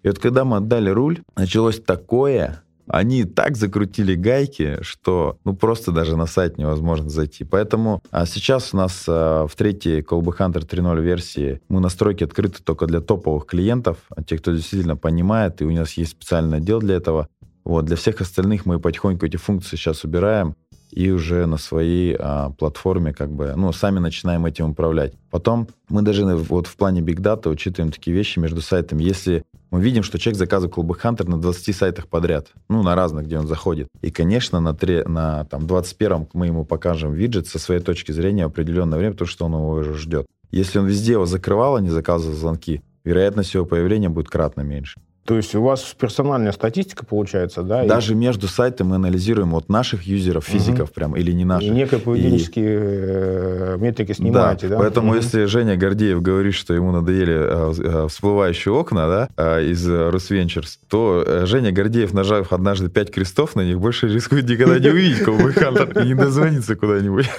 И 0.04 0.08
вот 0.08 0.20
когда 0.20 0.46
мы 0.46 0.58
отдали 0.58 0.90
руль, 0.90 1.22
началось 1.36 1.82
такое, 1.82 2.62
они 2.88 3.26
так 3.26 3.58
закрутили 3.58 4.16
гайки, 4.16 4.78
что 4.82 5.38
ну 5.44 5.56
просто 5.56 5.92
даже 5.92 6.16
на 6.16 6.26
сайт 6.26 6.58
невозможно 6.58 7.10
зайти. 7.10 7.44
Поэтому 7.44 8.02
а 8.12 8.26
сейчас 8.26 8.74
у 8.74 8.78
нас 8.78 9.06
а, 9.08 9.46
в 9.48 9.56
третьей 9.56 10.02
Callback 10.02 10.38
Hunter 10.38 10.68
3.0 10.68 11.02
версии 11.02 11.62
мы 11.70 11.80
настройки 11.80 12.24
открыты 12.24 12.64
только 12.64 12.86
для 12.86 13.02
топовых 13.02 13.46
клиентов, 13.46 13.98
тех, 14.26 14.42
кто 14.42 14.54
действительно 14.54 14.96
понимает, 14.96 15.62
и 15.62 15.66
у 15.66 15.72
нас 15.72 15.94
есть 15.94 16.12
специальный 16.12 16.58
отдел 16.58 16.80
для 16.80 16.96
этого. 16.96 17.28
Вот, 17.68 17.84
для 17.84 17.98
всех 17.98 18.22
остальных 18.22 18.66
мы 18.66 18.80
потихоньку 18.80 19.26
эти 19.26 19.36
функции 19.36 19.76
сейчас 19.76 20.06
убираем. 20.06 20.56
и 20.90 21.12
уже 21.12 21.46
на 21.48 21.58
своей 21.58 22.16
а, 22.18 22.52
платформе 22.52 23.14
как 23.14 23.30
бы, 23.30 23.54
ну, 23.58 23.74
сами 23.74 24.00
начинаем 24.00 24.46
этим 24.46 24.70
управлять. 24.70 25.14
Потом 25.30 25.68
мы 25.90 26.02
даже 26.02 26.26
вот 26.26 26.66
в 26.66 26.78
плане 26.78 27.02
Big 27.02 27.18
Data 27.18 27.50
учитываем 27.50 27.92
такие 27.92 28.16
вещи 28.16 28.40
между 28.40 28.62
сайтами. 28.62 29.04
Если 29.04 29.44
мы 29.70 29.82
видим, 29.82 30.02
что 30.02 30.18
человек 30.18 30.40
заказывает 30.40 30.78
Club 30.78 30.98
Hunter 31.04 31.30
на 31.30 31.42
20 31.42 31.76
сайтах 31.76 32.08
подряд, 32.08 32.48
ну, 32.70 32.84
на 32.84 32.96
разных, 32.96 33.26
где 33.26 33.38
он 33.38 33.48
заходит. 33.48 33.90
И, 34.02 34.12
конечно, 34.12 34.62
на, 34.62 34.74
3, 34.74 35.04
на 35.04 35.44
там, 35.44 35.66
21-м 35.66 36.30
мы 36.32 36.46
ему 36.46 36.64
покажем 36.64 37.12
виджет 37.12 37.48
со 37.48 37.60
своей 37.60 37.82
точки 37.82 38.14
зрения 38.14 38.48
в 38.48 38.52
определенное 38.52 38.98
время, 38.98 39.12
потому 39.12 39.28
что 39.28 39.46
он 39.46 39.52
его 39.52 39.72
уже 39.72 39.94
ждет. 39.96 40.26
Если 40.52 40.80
он 40.80 40.86
везде 40.86 41.12
его 41.12 41.26
закрывал, 41.26 41.76
а 41.76 41.82
не 41.82 41.90
заказывал 41.90 42.34
звонки, 42.34 42.82
вероятность 43.04 43.54
его 43.54 43.66
появления 43.66 44.08
будет 44.08 44.30
кратно 44.30 44.62
меньше. 44.62 45.02
То 45.28 45.36
есть 45.36 45.54
у 45.56 45.62
вас 45.62 45.94
персональная 46.00 46.54
статистика 46.54 47.06
получается, 47.06 47.62
да? 47.62 47.84
Даже 47.84 48.14
и... 48.14 48.16
между 48.16 48.48
сайтами 48.48 48.88
мы 48.88 48.96
анализируем 48.96 49.52
вот 49.52 49.68
наших 49.68 50.04
юзеров, 50.04 50.46
физиков 50.46 50.88
угу. 50.88 50.94
прям, 50.94 51.18
или 51.18 51.34
не 51.34 51.44
наших. 51.44 51.68
И 51.68 51.72
некие 51.74 52.00
поведенческие 52.00 52.66
и... 52.66 52.78
Э, 52.80 53.78
метрики 53.78 54.14
снимаете, 54.14 54.70
да? 54.70 54.78
да? 54.78 54.82
Поэтому 54.82 55.10
угу. 55.10 55.18
если 55.18 55.44
Женя 55.44 55.76
Гордеев 55.76 56.22
говорит, 56.22 56.54
что 56.54 56.74
ему 56.74 56.94
надоели 56.94 57.36
а, 57.36 57.74
а, 57.78 58.08
всплывающие 58.08 58.74
окна, 58.74 59.08
да, 59.08 59.30
а, 59.36 59.60
из 59.60 59.86
Росвенчерс, 59.86 60.80
то 60.88 61.44
Женя 61.46 61.74
Гордеев, 61.74 62.14
нажав 62.14 62.54
однажды 62.54 62.88
пять 62.88 63.12
крестов 63.12 63.58
на 63.58 63.66
них, 63.66 63.82
больше 63.82 64.08
рискует 64.08 64.48
никогда 64.48 64.80
не 64.80 64.88
увидеть 64.88 65.26
Хантер 65.26 66.04
и 66.04 66.08
не 66.08 66.14
дозвониться 66.14 66.78
куда-нибудь. 66.78 67.30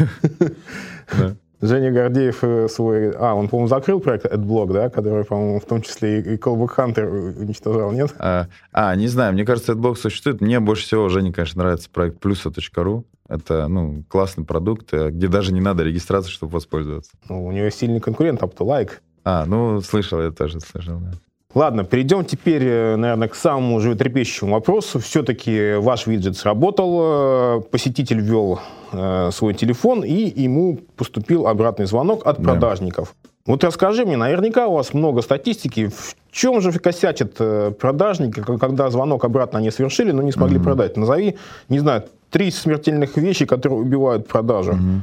Женя 1.60 1.90
Гордеев 1.90 2.42
э, 2.42 2.68
свой... 2.68 3.10
А, 3.10 3.34
он, 3.34 3.48
по-моему, 3.48 3.68
закрыл 3.68 4.00
проект 4.00 4.26
AdBlock, 4.26 4.72
да, 4.72 4.90
который, 4.90 5.24
по-моему, 5.24 5.60
в 5.60 5.64
том 5.64 5.82
числе 5.82 6.20
и 6.20 6.36
Callback 6.36 6.76
Hunter 6.76 7.38
уничтожал, 7.38 7.90
нет? 7.92 8.14
А, 8.18 8.46
а, 8.72 8.94
не 8.94 9.08
знаю, 9.08 9.32
мне 9.32 9.44
кажется, 9.44 9.72
AdBlock 9.72 9.96
существует. 9.96 10.40
Мне 10.40 10.60
больше 10.60 10.84
всего, 10.84 11.08
Жене, 11.08 11.32
конечно, 11.32 11.62
нравится 11.62 11.90
проект 11.90 12.24
plusa.ru. 12.24 13.04
Это, 13.28 13.68
ну, 13.68 14.04
классный 14.08 14.44
продукт, 14.44 14.94
э, 14.94 15.10
где 15.10 15.28
даже 15.28 15.52
не 15.52 15.60
надо 15.60 15.82
регистрации, 15.82 16.30
чтобы 16.30 16.52
воспользоваться. 16.52 17.12
Ну, 17.28 17.44
у 17.44 17.52
него 17.52 17.68
сильный 17.70 18.00
конкурент, 18.00 18.40
Aptolike. 18.40 18.92
А, 19.24 19.44
ну, 19.44 19.80
слышал, 19.80 20.22
я 20.22 20.30
тоже 20.30 20.60
слышал, 20.60 20.98
да. 21.00 21.12
Ладно, 21.58 21.82
перейдем 21.82 22.24
теперь, 22.24 22.62
э, 22.62 22.94
наверное, 22.94 23.26
к 23.26 23.34
самому 23.34 23.80
животрепещущему 23.80 24.52
вопросу. 24.52 25.00
Все-таки 25.00 25.74
ваш 25.74 26.06
виджет 26.06 26.36
сработал, 26.36 27.62
посетитель 27.72 28.20
ввел 28.20 28.60
э, 28.92 29.30
свой 29.32 29.54
телефон, 29.54 30.04
и 30.04 30.40
ему 30.40 30.78
поступил 30.96 31.48
обратный 31.48 31.86
звонок 31.86 32.24
от 32.24 32.40
продажников. 32.40 33.12
Да. 33.24 33.30
Вот 33.46 33.64
расскажи 33.64 34.04
мне, 34.04 34.16
наверняка 34.16 34.68
у 34.68 34.74
вас 34.74 34.94
много 34.94 35.20
статистики, 35.20 35.88
в 35.88 36.14
чем 36.30 36.60
же 36.60 36.70
косячат 36.70 37.32
э, 37.40 37.72
продажники, 37.72 38.40
когда 38.40 38.88
звонок 38.88 39.24
обратно 39.24 39.58
они 39.58 39.72
совершили, 39.72 40.12
но 40.12 40.22
не 40.22 40.30
смогли 40.30 40.58
mm-hmm. 40.58 40.62
продать? 40.62 40.96
Назови, 40.96 41.38
не 41.68 41.80
знаю, 41.80 42.04
три 42.30 42.52
смертельных 42.52 43.16
вещи, 43.16 43.46
которые 43.46 43.80
убивают 43.80 44.28
продажу. 44.28 44.74
Mm-hmm. 44.74 45.00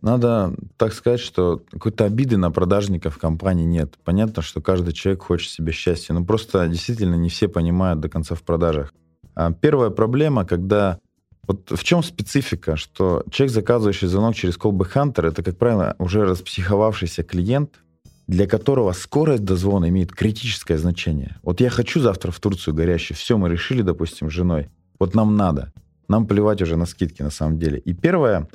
Надо 0.00 0.54
так 0.76 0.92
сказать, 0.92 1.20
что 1.20 1.62
какой-то 1.70 2.04
обиды 2.04 2.36
на 2.36 2.50
продажников 2.50 3.18
компании 3.18 3.64
нет. 3.64 3.94
Понятно, 4.04 4.42
что 4.42 4.60
каждый 4.60 4.92
человек 4.92 5.22
хочет 5.22 5.50
себе 5.50 5.72
счастья, 5.72 6.14
но 6.14 6.24
просто 6.24 6.68
действительно 6.68 7.16
не 7.16 7.28
все 7.28 7.48
понимают 7.48 8.00
до 8.00 8.08
конца 8.08 8.34
в 8.34 8.42
продажах. 8.42 8.94
А 9.34 9.52
первая 9.52 9.90
проблема, 9.90 10.44
когда 10.44 10.98
вот 11.46 11.70
в 11.70 11.82
чем 11.82 12.02
специфика, 12.02 12.76
что 12.76 13.24
человек, 13.30 13.54
заказывающий 13.54 14.06
звонок 14.06 14.34
через 14.34 14.56
Callback 14.56 14.92
Hunter, 14.94 15.26
это, 15.28 15.42
как 15.42 15.56
правило, 15.56 15.96
уже 15.98 16.24
распсиховавшийся 16.24 17.22
клиент, 17.24 17.80
для 18.26 18.46
которого 18.46 18.92
скорость 18.92 19.44
дозвона 19.44 19.88
имеет 19.88 20.12
критическое 20.12 20.76
значение. 20.76 21.38
Вот 21.42 21.60
я 21.60 21.70
хочу 21.70 22.00
завтра 22.00 22.30
в 22.30 22.38
Турцию 22.38 22.74
горящий, 22.74 23.14
все, 23.14 23.38
мы 23.38 23.48
решили, 23.48 23.82
допустим, 23.82 24.30
с 24.30 24.32
женой, 24.34 24.68
вот 25.00 25.14
нам 25.14 25.36
надо. 25.36 25.72
Нам 26.08 26.26
плевать 26.26 26.62
уже 26.62 26.76
на 26.76 26.86
скидки 26.86 27.22
на 27.22 27.30
самом 27.30 27.58
деле. 27.58 27.78
И 27.78 27.94
первое, 27.94 28.48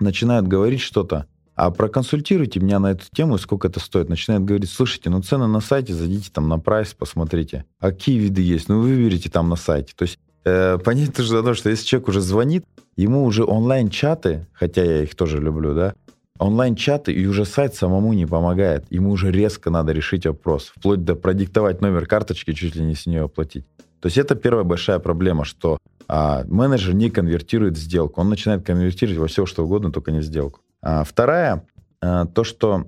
начинает 0.00 0.46
говорить 0.46 0.80
что-то, 0.80 1.26
а 1.54 1.70
проконсультируйте 1.70 2.58
меня 2.58 2.78
на 2.78 2.92
эту 2.92 3.04
тему, 3.12 3.36
сколько 3.36 3.68
это 3.68 3.80
стоит. 3.80 4.08
Начинает 4.08 4.44
говорить, 4.44 4.70
слушайте, 4.70 5.10
ну 5.10 5.20
цены 5.22 5.46
на 5.46 5.60
сайте, 5.60 5.92
зайдите 5.92 6.30
там 6.32 6.48
на 6.48 6.58
прайс, 6.58 6.94
посмотрите. 6.94 7.66
А 7.78 7.90
какие 7.90 8.18
виды 8.18 8.40
есть? 8.40 8.68
Ну 8.68 8.80
вы 8.80 8.94
выберите 8.94 9.28
там 9.28 9.50
на 9.50 9.56
сайте. 9.56 9.92
То 9.94 10.04
есть 10.04 10.18
э, 10.44 10.78
понятно 10.82 11.22
же 11.22 11.42
то, 11.42 11.54
что 11.54 11.68
если 11.68 11.84
человек 11.84 12.08
уже 12.08 12.22
звонит, 12.22 12.64
ему 12.96 13.24
уже 13.24 13.44
онлайн-чаты, 13.44 14.46
хотя 14.52 14.82
я 14.82 15.02
их 15.02 15.14
тоже 15.14 15.38
люблю, 15.38 15.74
да, 15.74 15.94
онлайн-чаты 16.38 17.12
и 17.12 17.26
уже 17.26 17.44
сайт 17.44 17.74
самому 17.74 18.14
не 18.14 18.26
помогает. 18.26 18.86
Ему 18.88 19.10
уже 19.10 19.30
резко 19.30 19.68
надо 19.68 19.92
решить 19.92 20.26
вопрос, 20.26 20.72
вплоть 20.74 21.04
до 21.04 21.14
продиктовать 21.14 21.82
номер 21.82 22.06
карточки, 22.06 22.54
чуть 22.54 22.74
ли 22.74 22.82
не 22.82 22.94
с 22.94 23.06
нее 23.06 23.24
оплатить. 23.24 23.66
То 24.00 24.06
есть 24.06 24.16
это 24.16 24.34
первая 24.34 24.64
большая 24.64 24.98
проблема, 24.98 25.44
что 25.44 25.76
а, 26.12 26.44
менеджер 26.48 26.92
не 26.94 27.08
конвертирует 27.08 27.76
сделку. 27.76 28.20
Он 28.20 28.28
начинает 28.28 28.66
конвертировать 28.66 29.18
во 29.18 29.28
все, 29.28 29.46
что 29.46 29.64
угодно, 29.64 29.92
только 29.92 30.10
не 30.10 30.22
сделку. 30.22 30.60
А, 30.82 31.04
вторая, 31.04 31.64
а, 32.02 32.26
то, 32.26 32.42
что 32.42 32.86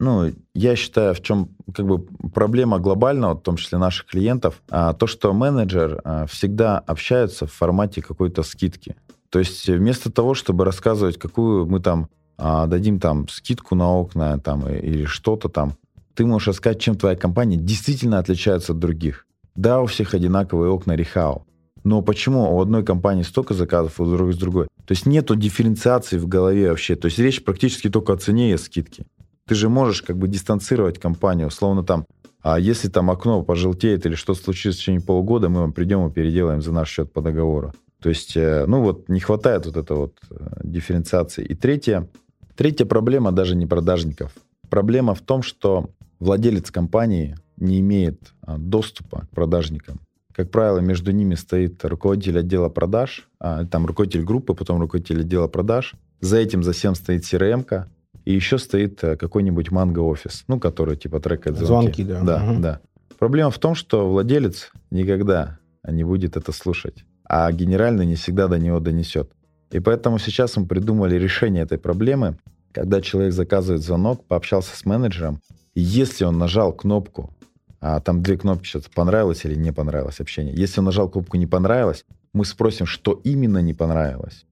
ну, 0.00 0.32
я 0.52 0.74
считаю, 0.74 1.14
в 1.14 1.22
чем 1.22 1.50
как 1.72 1.86
бы 1.86 2.00
проблема 2.34 2.80
глобального, 2.80 3.34
в 3.34 3.40
том 3.40 3.56
числе 3.56 3.78
наших 3.78 4.06
клиентов, 4.06 4.62
а, 4.68 4.94
то, 4.94 5.06
что 5.06 5.32
менеджер 5.32 6.00
а, 6.02 6.26
всегда 6.26 6.78
общается 6.78 7.46
в 7.46 7.52
формате 7.52 8.02
какой-то 8.02 8.42
скидки. 8.42 8.96
То 9.30 9.38
есть 9.38 9.68
вместо 9.68 10.10
того, 10.10 10.34
чтобы 10.34 10.64
рассказывать, 10.64 11.20
какую 11.20 11.66
мы 11.66 11.78
там 11.78 12.08
а, 12.36 12.66
дадим 12.66 12.98
там 12.98 13.28
скидку 13.28 13.76
на 13.76 13.92
окна 13.92 14.38
там, 14.38 14.68
или 14.68 15.04
что-то 15.04 15.48
там, 15.48 15.76
ты 16.14 16.26
можешь 16.26 16.48
рассказать, 16.48 16.80
чем 16.80 16.96
твоя 16.96 17.16
компания 17.16 17.56
действительно 17.56 18.18
отличается 18.18 18.72
от 18.72 18.80
других. 18.80 19.26
Да, 19.54 19.80
у 19.80 19.86
всех 19.86 20.14
одинаковые 20.14 20.70
окна 20.70 20.96
Рихау, 20.96 21.45
но 21.86 22.02
почему 22.02 22.56
у 22.56 22.60
одной 22.60 22.84
компании 22.84 23.22
столько 23.22 23.54
заказов, 23.54 24.00
у 24.00 24.04
другой 24.04 24.34
с 24.34 24.38
другой? 24.38 24.66
То 24.84 24.92
есть 24.92 25.06
нету 25.06 25.36
дифференциации 25.36 26.18
в 26.18 26.28
голове 26.28 26.70
вообще. 26.70 26.96
То 26.96 27.06
есть 27.06 27.18
речь 27.18 27.42
практически 27.42 27.88
только 27.88 28.12
о 28.12 28.16
цене 28.16 28.52
и 28.52 28.56
скидке 28.56 29.06
ты 29.46 29.54
же 29.54 29.68
можешь 29.68 30.02
как 30.02 30.18
бы 30.18 30.28
дистанцировать 30.28 30.98
компанию, 30.98 31.50
словно 31.50 31.84
там, 31.84 32.06
а 32.42 32.58
если 32.58 32.88
там 32.88 33.10
окно 33.10 33.42
пожелтеет 33.42 34.04
или 34.06 34.14
что-то 34.14 34.42
случится 34.42 34.78
в 34.78 34.82
течение 34.82 35.00
полугода, 35.00 35.48
мы 35.48 35.60
вам 35.60 35.72
придем 35.72 36.06
и 36.06 36.12
переделаем 36.12 36.62
за 36.62 36.72
наш 36.72 36.90
счет 36.90 37.12
по 37.12 37.22
договору. 37.22 37.72
То 38.02 38.08
есть, 38.08 38.36
э, 38.36 38.66
ну 38.66 38.82
вот, 38.82 39.08
не 39.08 39.20
хватает 39.20 39.66
вот 39.66 39.76
этой 39.76 39.96
вот 39.96 40.18
э, 40.30 40.60
дифференциации. 40.62 41.44
И 41.44 41.54
третья, 41.54 42.08
третья 42.56 42.84
проблема 42.84 43.32
даже 43.32 43.56
не 43.56 43.66
продажников. 43.66 44.32
Проблема 44.68 45.14
в 45.14 45.22
том, 45.22 45.42
что 45.42 45.90
владелец 46.18 46.70
компании 46.70 47.36
не 47.56 47.80
имеет 47.80 48.34
а, 48.42 48.58
доступа 48.58 49.26
к 49.30 49.34
продажникам. 49.34 50.00
Как 50.36 50.50
правило, 50.50 50.80
между 50.80 51.12
ними 51.12 51.34
стоит 51.34 51.82
руководитель 51.82 52.40
отдела 52.40 52.68
продаж, 52.68 53.26
а, 53.40 53.64
там 53.64 53.86
руководитель 53.86 54.22
группы, 54.22 54.52
потом 54.52 54.78
руководитель 54.78 55.20
отдела 55.20 55.48
продаж. 55.48 55.94
За 56.20 56.36
этим, 56.36 56.62
за 56.62 56.72
всем 56.72 56.94
стоит 56.94 57.22
CRM-ка, 57.22 57.88
и 58.26 58.34
еще 58.34 58.58
стоит 58.58 59.02
э, 59.02 59.16
какой-нибудь 59.16 59.70
манго-офис, 59.70 60.44
ну, 60.46 60.60
который 60.60 60.98
типа 60.98 61.20
трекает 61.20 61.56
звонки. 61.56 62.02
Звонки, 62.02 62.04
да. 62.04 62.20
Да, 62.20 62.52
угу. 62.52 62.60
да. 62.60 62.80
Проблема 63.18 63.50
в 63.50 63.58
том, 63.58 63.74
что 63.74 64.10
владелец 64.10 64.72
никогда 64.90 65.58
не 65.88 66.04
будет 66.04 66.36
это 66.36 66.52
слушать, 66.52 67.06
а 67.24 67.50
генеральный 67.50 68.04
не 68.04 68.16
всегда 68.16 68.46
до 68.46 68.58
него 68.58 68.78
донесет. 68.78 69.30
И 69.70 69.80
поэтому 69.80 70.18
сейчас 70.18 70.54
мы 70.58 70.66
придумали 70.66 71.14
решение 71.14 71.62
этой 71.62 71.78
проблемы, 71.78 72.36
когда 72.72 73.00
человек 73.00 73.32
заказывает 73.32 73.82
звонок, 73.82 74.26
пообщался 74.26 74.76
с 74.76 74.84
менеджером, 74.84 75.40
и 75.74 75.80
если 75.80 76.24
он 76.24 76.36
нажал 76.36 76.74
кнопку, 76.74 77.34
а 77.80 78.00
там 78.00 78.22
две 78.22 78.36
кнопки 78.36 78.66
сейчас, 78.66 78.84
понравилось 78.84 79.44
или 79.44 79.54
не 79.54 79.72
понравилось 79.72 80.20
общение. 80.20 80.54
Если 80.54 80.80
он 80.80 80.86
нажал 80.86 81.08
кнопку 81.08 81.36
«не 81.36 81.46
понравилось», 81.46 82.04
мы 82.32 82.44
спросим, 82.44 82.86
что 82.86 83.20
именно 83.24 83.58
не 83.58 83.74
понравилось 83.74 84.46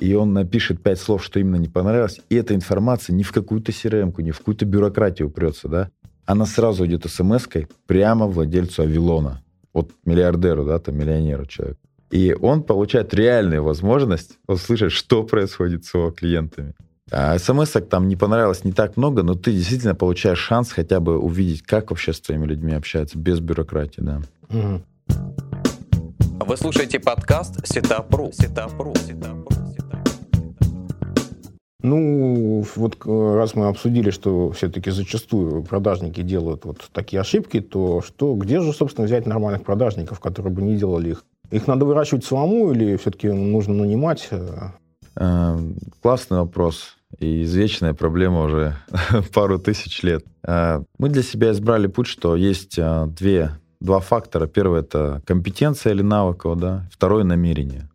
и 0.00 0.14
он 0.14 0.32
напишет 0.32 0.82
пять 0.82 0.98
слов, 0.98 1.22
что 1.22 1.38
именно 1.38 1.56
не 1.56 1.68
понравилось, 1.68 2.20
и 2.30 2.34
эта 2.34 2.54
информация 2.54 3.14
ни 3.14 3.22
в 3.22 3.32
какую-то 3.32 3.70
crm 3.70 4.20
ни 4.22 4.30
в 4.30 4.38
какую-то 4.38 4.64
бюрократию 4.64 5.28
упрется, 5.28 5.68
да, 5.68 5.90
она 6.24 6.46
сразу 6.46 6.86
идет 6.86 7.04
смс-кой 7.06 7.68
прямо 7.86 8.26
владельцу 8.26 8.82
Авилона, 8.82 9.42
вот 9.72 9.90
миллиардеру, 10.04 10.64
да, 10.64 10.78
там 10.78 10.96
миллионеру 10.96 11.46
человек. 11.46 11.78
И 12.10 12.34
он 12.40 12.64
получает 12.64 13.14
реальную 13.14 13.62
возможность 13.62 14.38
услышать, 14.48 14.90
что 14.90 15.22
происходит 15.22 15.84
с 15.84 15.94
его 15.94 16.10
клиентами. 16.10 16.74
А 17.12 17.36
смс 17.38 17.72
там 17.88 18.06
не 18.06 18.14
понравилось 18.14 18.64
не 18.64 18.72
так 18.72 18.96
много, 18.96 19.22
но 19.22 19.34
ты 19.34 19.52
действительно 19.52 19.96
получаешь 19.96 20.38
шанс 20.38 20.70
хотя 20.70 21.00
бы 21.00 21.18
увидеть, 21.18 21.62
как 21.62 21.90
вообще 21.90 22.12
с 22.12 22.20
твоими 22.20 22.46
людьми 22.46 22.72
общаются 22.72 23.18
без 23.18 23.40
бюрократии, 23.40 24.00
да. 24.00 24.20
Угу. 24.48 24.82
Вы 26.46 26.56
слушаете 26.56 27.00
подкаст 27.00 27.66
Сетапру. 27.66 28.30
Сетапру. 28.32 28.94
Сетапру. 28.94 29.48
Ну, 31.82 32.64
вот 32.76 32.96
э, 33.06 33.34
раз 33.36 33.54
мы 33.54 33.68
обсудили, 33.68 34.10
что 34.10 34.52
все-таки 34.52 34.90
зачастую 34.90 35.62
продажники 35.62 36.20
делают 36.20 36.64
вот 36.66 36.90
такие 36.92 37.20
ошибки, 37.20 37.60
то 37.60 38.02
что, 38.02 38.34
где 38.34 38.60
же, 38.60 38.72
собственно, 38.72 39.06
взять 39.06 39.26
нормальных 39.26 39.64
продажников, 39.64 40.20
которые 40.20 40.52
бы 40.52 40.60
не 40.60 40.76
делали 40.76 41.10
их? 41.10 41.24
Их 41.50 41.66
надо 41.66 41.86
выращивать 41.86 42.24
самому 42.24 42.70
или 42.72 42.96
все-таки 42.96 43.28
нужно 43.28 43.74
нанимать? 43.74 44.28
Э, 45.16 45.58
классный 46.02 46.38
вопрос 46.38 46.96
и 47.18 47.42
извечная 47.42 47.94
проблема 47.94 48.44
уже 48.44 48.76
пару 49.34 49.58
тысяч 49.58 50.02
лет. 50.02 50.24
Э, 50.42 50.82
мы 50.98 51.08
для 51.08 51.22
себя 51.22 51.52
избрали 51.52 51.86
путь, 51.86 52.06
что 52.06 52.36
есть 52.36 52.78
две, 53.08 53.50
два 53.80 54.00
фактора. 54.00 54.46
Первый— 54.46 54.80
это 54.82 55.22
компетенция 55.26 55.92
или 55.92 56.02
навык, 56.02 56.44
да? 56.56 56.88
второе— 56.92 57.24
намерение. 57.24 57.88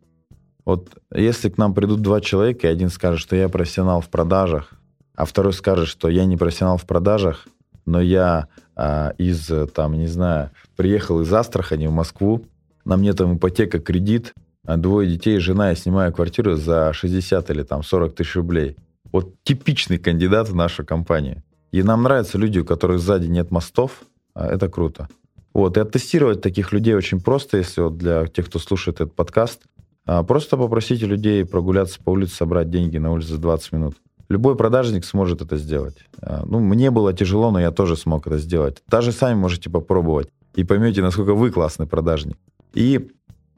Вот 0.64 0.98
если 1.14 1.48
к 1.48 1.58
нам 1.58 1.74
придут 1.74 2.02
два 2.02 2.20
человека, 2.20 2.66
и 2.66 2.70
один 2.70 2.90
скажет, 2.90 3.20
что 3.20 3.36
я 3.36 3.48
профессионал 3.48 4.00
в 4.00 4.08
продажах, 4.08 4.72
а 5.14 5.24
второй 5.24 5.52
скажет, 5.52 5.88
что 5.88 6.08
я 6.08 6.24
не 6.24 6.36
профессионал 6.36 6.76
в 6.76 6.86
продажах, 6.86 7.46
но 7.86 8.00
я 8.00 8.48
а, 8.74 9.14
из, 9.16 9.50
там, 9.74 9.94
не 9.94 10.08
знаю, 10.08 10.50
приехал 10.76 11.20
из 11.20 11.32
Астрахани 11.32 11.86
в 11.86 11.92
Москву, 11.92 12.44
на 12.84 12.96
мне 12.96 13.12
там 13.14 13.36
ипотека, 13.36 13.78
кредит, 13.78 14.34
а 14.64 14.76
двое 14.76 15.08
детей, 15.08 15.38
жена, 15.38 15.70
я 15.70 15.76
снимаю 15.76 16.12
квартиру 16.12 16.56
за 16.56 16.92
60 16.92 17.50
или 17.50 17.62
там 17.62 17.82
40 17.82 18.14
тысяч 18.14 18.34
рублей. 18.34 18.76
Вот 19.16 19.32
типичный 19.44 19.96
кандидат 19.96 20.50
в 20.50 20.54
нашу 20.54 20.84
компанию. 20.84 21.42
И 21.72 21.82
нам 21.82 22.02
нравятся 22.02 22.36
люди, 22.36 22.58
у 22.58 22.66
которых 22.66 23.00
сзади 23.00 23.28
нет 23.28 23.50
мостов. 23.50 24.02
А 24.34 24.46
это 24.46 24.68
круто. 24.68 25.08
Вот, 25.54 25.78
и 25.78 25.80
оттестировать 25.80 26.42
таких 26.42 26.70
людей 26.70 26.92
очень 26.92 27.22
просто, 27.22 27.56
если 27.56 27.80
вот 27.80 27.96
для 27.96 28.26
тех, 28.26 28.44
кто 28.44 28.58
слушает 28.58 29.00
этот 29.00 29.14
подкаст. 29.14 29.62
А, 30.04 30.22
просто 30.22 30.58
попросите 30.58 31.06
людей 31.06 31.46
прогуляться 31.46 31.98
по 32.04 32.10
улице, 32.10 32.34
собрать 32.34 32.68
деньги 32.68 32.98
на 32.98 33.10
улице 33.10 33.30
за 33.30 33.38
20 33.38 33.72
минут. 33.72 33.96
Любой 34.28 34.54
продажник 34.54 35.06
сможет 35.06 35.40
это 35.40 35.56
сделать. 35.56 35.96
А, 36.20 36.44
ну, 36.44 36.60
мне 36.60 36.90
было 36.90 37.14
тяжело, 37.14 37.50
но 37.50 37.58
я 37.58 37.70
тоже 37.70 37.96
смог 37.96 38.26
это 38.26 38.36
сделать. 38.36 38.82
Даже 38.86 39.12
сами 39.12 39.38
можете 39.38 39.70
попробовать 39.70 40.28
и 40.56 40.62
поймете, 40.62 41.00
насколько 41.00 41.32
вы 41.32 41.50
классный 41.50 41.86
продажник. 41.86 42.36
И 42.74 43.08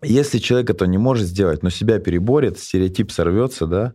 если 0.04 0.38
человек 0.38 0.70
это 0.70 0.86
не 0.86 0.98
может 0.98 1.26
сделать, 1.26 1.64
но 1.64 1.70
себя 1.70 1.98
переборет, 1.98 2.60
стереотип 2.60 3.10
сорвется, 3.10 3.66
да, 3.66 3.94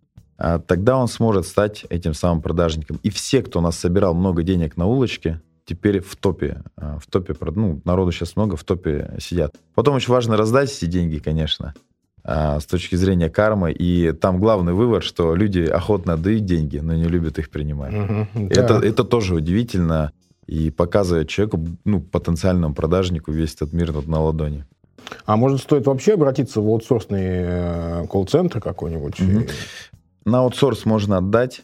тогда 0.67 0.97
он 0.97 1.07
сможет 1.07 1.45
стать 1.47 1.85
этим 1.89 2.13
самым 2.13 2.41
продажником. 2.41 2.99
И 3.03 3.09
все, 3.09 3.41
кто 3.41 3.59
у 3.59 3.61
нас 3.61 3.77
собирал 3.77 4.13
много 4.13 4.43
денег 4.43 4.77
на 4.77 4.85
улочке, 4.85 5.39
теперь 5.65 6.01
в 6.01 6.15
топе. 6.15 6.61
А, 6.75 6.99
в 6.99 7.07
топе, 7.07 7.35
ну, 7.55 7.81
народу 7.85 8.11
сейчас 8.11 8.35
много, 8.35 8.55
в 8.55 8.63
топе 8.63 9.15
сидят. 9.19 9.55
Потом 9.75 9.95
очень 9.95 10.11
важно 10.11 10.37
раздать 10.37 10.71
эти 10.71 10.85
деньги, 10.85 11.19
конечно, 11.19 11.73
а, 12.23 12.59
с 12.59 12.65
точки 12.65 12.95
зрения 12.95 13.29
кармы. 13.29 13.71
И 13.71 14.11
там 14.11 14.39
главный 14.39 14.73
вывод, 14.73 15.03
что 15.03 15.35
люди 15.35 15.61
охотно 15.61 16.17
дают 16.17 16.45
деньги, 16.45 16.79
но 16.79 16.93
не 16.93 17.05
любят 17.05 17.39
их 17.39 17.49
принимать. 17.49 17.93
Угу, 17.93 18.47
это, 18.49 18.79
да. 18.79 18.87
это 18.87 19.03
тоже 19.03 19.35
удивительно 19.35 20.11
и 20.45 20.71
показывает 20.71 21.29
человеку, 21.29 21.65
ну, 21.85 22.01
потенциальному 22.01 22.75
продажнику 22.75 23.31
весь 23.31 23.53
этот 23.55 23.71
мир 23.71 23.93
на 24.07 24.21
ладони. 24.21 24.65
А 25.25 25.35
может, 25.37 25.61
стоит 25.61 25.85
вообще 25.85 26.13
обратиться 26.13 26.61
в 26.61 26.67
аутсорсный 26.67 27.21
э, 27.23 28.07
колл-центр 28.07 28.59
какой-нибудь? 28.59 29.19
Угу. 29.19 29.45
На 30.25 30.39
аутсорс 30.39 30.85
можно 30.85 31.17
отдать, 31.17 31.63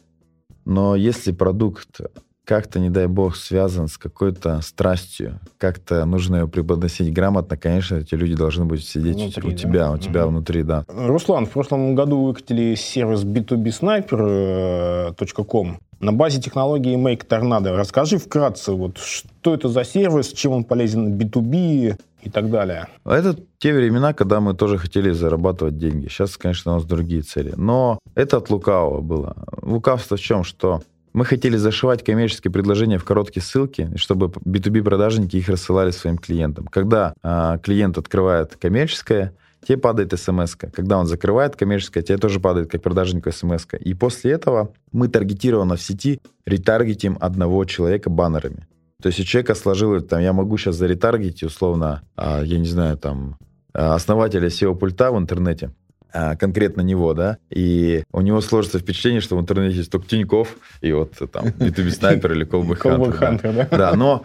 но 0.66 0.96
если 0.96 1.32
продукт 1.32 2.02
как-то, 2.50 2.80
не 2.80 2.90
дай 2.90 3.06
бог, 3.06 3.36
связан 3.36 3.88
с 3.88 4.00
какой-то 4.00 4.62
страстью, 4.62 5.40
как-то 5.60 6.04
нужно 6.06 6.38
ее 6.38 6.48
преподносить 6.48 7.14
грамотно, 7.14 7.58
конечно, 7.58 7.98
эти 7.98 8.16
люди 8.16 8.34
должны 8.34 8.66
быть 8.66 8.84
сидеть 8.84 9.18
внутри, 9.18 9.48
у 9.48 9.52
тебя, 9.52 9.84
да? 9.84 9.92
у 9.92 10.00
тебя 10.00 10.26
угу. 10.26 10.32
внутри, 10.32 10.64
да. 10.64 10.84
Руслан, 10.88 11.46
в 11.46 11.52
прошлом 11.52 11.94
году 11.94 12.24
выкатили 12.24 12.74
сервис 12.74 13.24
b2bsniper.com 13.24 15.78
на 16.00 16.12
базе 16.12 16.42
технологии 16.42 16.98
Make 16.98 17.28
Tornado. 17.28 17.78
Расскажи 17.78 18.18
вкратце, 18.18 18.72
вот, 18.72 18.98
что 18.98 19.54
это 19.54 19.70
за 19.70 19.84
сервис, 19.84 20.34
чем 20.34 20.54
он 20.54 20.64
полезен 20.64 21.20
B2B, 21.20 22.00
и 22.22 22.30
так 22.30 22.50
далее. 22.50 22.88
Это 23.06 23.34
те 23.60 23.74
времена, 23.74 24.14
когда 24.14 24.42
мы 24.42 24.54
тоже 24.54 24.78
хотели 24.78 25.12
зарабатывать 25.12 25.78
деньги. 25.78 26.10
Сейчас, 26.10 26.36
конечно, 26.36 26.74
у 26.74 26.76
нас 26.76 26.84
другие 26.84 27.22
цели. 27.22 27.54
Но 27.56 27.98
это 28.14 28.36
от 28.38 28.50
лукавого 28.50 29.00
было. 29.00 29.38
Лукавство 29.62 30.18
в 30.18 30.20
чем? 30.20 30.44
Что 30.44 30.82
мы 31.14 31.26
хотели 31.26 31.58
зашивать 31.58 32.04
коммерческие 32.04 32.52
предложения 32.52 32.98
в 32.98 33.04
короткие 33.04 33.44
ссылки, 33.44 33.92
чтобы 33.96 34.28
B2B 34.28 34.84
продажники 34.84 35.38
их 35.38 35.50
рассылали 35.50 35.92
своим 35.92 36.18
клиентам. 36.18 36.66
Когда 36.68 37.14
а, 37.22 37.58
клиент 37.58 37.98
открывает 37.98 38.56
коммерческое, 38.56 39.34
тебе 39.68 39.78
падает 39.78 40.18
смс 40.18 40.56
-ка. 40.56 40.72
Когда 40.72 40.98
он 40.98 41.06
закрывает 41.06 41.56
коммерческое, 41.56 42.04
тебе 42.04 42.18
тоже 42.18 42.40
падает 42.40 42.72
как 42.72 42.82
продажнику 42.82 43.32
смс 43.32 43.66
-ка. 43.66 43.78
И 43.78 43.94
после 43.94 44.32
этого 44.32 44.74
мы 44.92 45.08
таргетированно 45.08 45.76
в 45.76 45.82
сети 45.82 46.20
ретаргетим 46.46 47.18
одного 47.20 47.66
человека 47.66 48.10
баннерами. 48.10 48.68
То 49.02 49.08
есть 49.08 49.20
у 49.20 49.24
человека 49.24 49.56
сложилось, 49.56 50.06
там, 50.06 50.22
я 50.22 50.34
могу 50.34 50.58
сейчас 50.58 50.76
заретаргетить, 50.76 51.44
условно, 51.44 52.02
а, 52.16 52.44
я 52.44 52.60
не 52.60 52.68
знаю, 52.68 52.98
там, 52.98 53.38
а, 53.74 53.96
основателя 53.96 54.48
SEO-пульта 54.48 55.12
в 55.12 55.18
интернете, 55.18 55.72
конкретно 56.12 56.82
него, 56.82 57.14
да, 57.14 57.38
и 57.50 58.04
у 58.12 58.22
него 58.22 58.42
сложится 58.42 58.80
впечатление, 58.80 59.22
что 59.22 59.38
в 59.38 59.42
интернете 59.42 59.78
есть 59.78 59.92
только 59.92 60.08
Тиньков 60.08 60.56
и 60.82 60.92
вот 60.92 61.14
там 61.32 61.46
B2B 61.60 61.92
снайпер 61.92 62.34
или 62.34 62.46
Callback 62.48 62.82
Hunter. 62.82 63.68
Да. 63.70 63.78
да, 63.78 63.96
но 63.96 64.24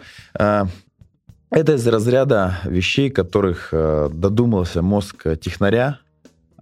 это 1.51 1.73
из 1.73 1.87
разряда 1.87 2.57
вещей, 2.65 3.09
которых 3.09 3.69
додумался 3.71 4.81
мозг 4.81 5.25
технаря, 5.39 5.99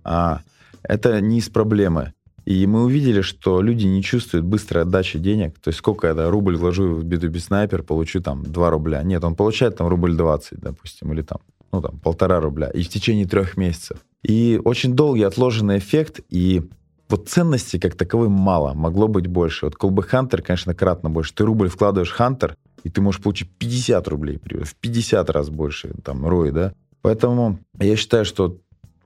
а 0.04 0.42
это 0.84 1.22
не 1.22 1.40
из 1.40 1.50
проблемы. 1.50 2.14
И 2.46 2.68
мы 2.68 2.84
увидели, 2.84 3.22
что 3.22 3.62
люди 3.62 3.86
не 3.86 4.04
чувствуют 4.04 4.46
быстрой 4.46 4.84
отдачи 4.84 5.18
денег. 5.18 5.60
То 5.60 5.70
есть 5.70 5.80
сколько 5.80 6.08
я 6.08 6.14
да, 6.14 6.30
рубль 6.30 6.58
вложу 6.58 6.96
в 6.96 7.06
B2B 7.06 7.40
снайпер, 7.40 7.84
получу 7.84 8.22
там 8.22 8.44
2 8.44 8.70
рубля. 8.70 9.02
Нет, 9.04 9.24
он 9.24 9.36
получает 9.36 9.78
там 9.78 9.88
рубль 9.88 10.16
20, 10.16 10.60
допустим, 10.60 11.14
или 11.14 11.22
там, 11.22 11.38
ну 11.74 11.82
там 11.82 12.00
полтора 12.00 12.40
рубля. 12.40 12.70
И 12.70 12.84
в 12.84 12.90
течение 12.90 13.26
трех 13.26 13.58
месяцев. 13.58 13.98
И 14.22 14.62
очень 14.64 14.94
долгий 14.94 15.24
отложенный 15.24 15.80
эффект, 15.80 16.22
и 16.30 16.62
вот 17.10 17.28
ценности 17.28 17.78
как 17.78 17.96
таковой 17.96 18.30
мало, 18.30 18.74
могло 18.74 19.10
быть 19.10 19.28
больше. 19.28 19.66
Вот 19.66 19.76
колбы 19.76 20.04
Хантер, 20.04 20.42
конечно, 20.42 20.74
кратно 20.74 21.10
больше. 21.10 21.34
Ты 21.34 21.44
рубль 21.44 21.68
вкладываешь 21.68 22.12
Хантер, 22.12 22.56
и 22.84 22.90
ты 22.90 23.02
можешь 23.02 23.22
получить 23.22 23.50
50 23.58 24.08
рублей, 24.08 24.40
в 24.44 24.76
50 24.76 25.30
раз 25.30 25.50
больше, 25.50 25.94
там, 26.04 26.26
ROI, 26.26 26.52
да. 26.52 26.74
Поэтому 27.02 27.60
я 27.80 27.96
считаю, 27.98 28.24
что 28.24 28.58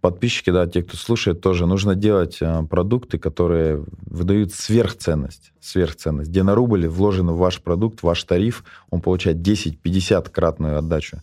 подписчики, 0.01 0.51
да, 0.51 0.67
те, 0.67 0.83
кто 0.83 0.95
слушает, 0.95 1.41
тоже 1.41 1.65
нужно 1.65 1.95
делать 1.95 2.37
э, 2.41 2.63
продукты, 2.69 3.17
которые 3.17 3.83
выдают 4.05 4.53
сверхценность, 4.53 5.51
сверхценность, 5.59 6.29
где 6.29 6.43
на 6.43 6.55
рубль 6.55 6.87
вложен 6.87 7.31
в 7.31 7.37
ваш 7.37 7.61
продукт, 7.61 8.03
ваш 8.03 8.23
тариф, 8.23 8.63
он 8.89 9.01
получает 9.01 9.37
10-50 9.37 10.29
кратную 10.29 10.77
отдачу. 10.77 11.17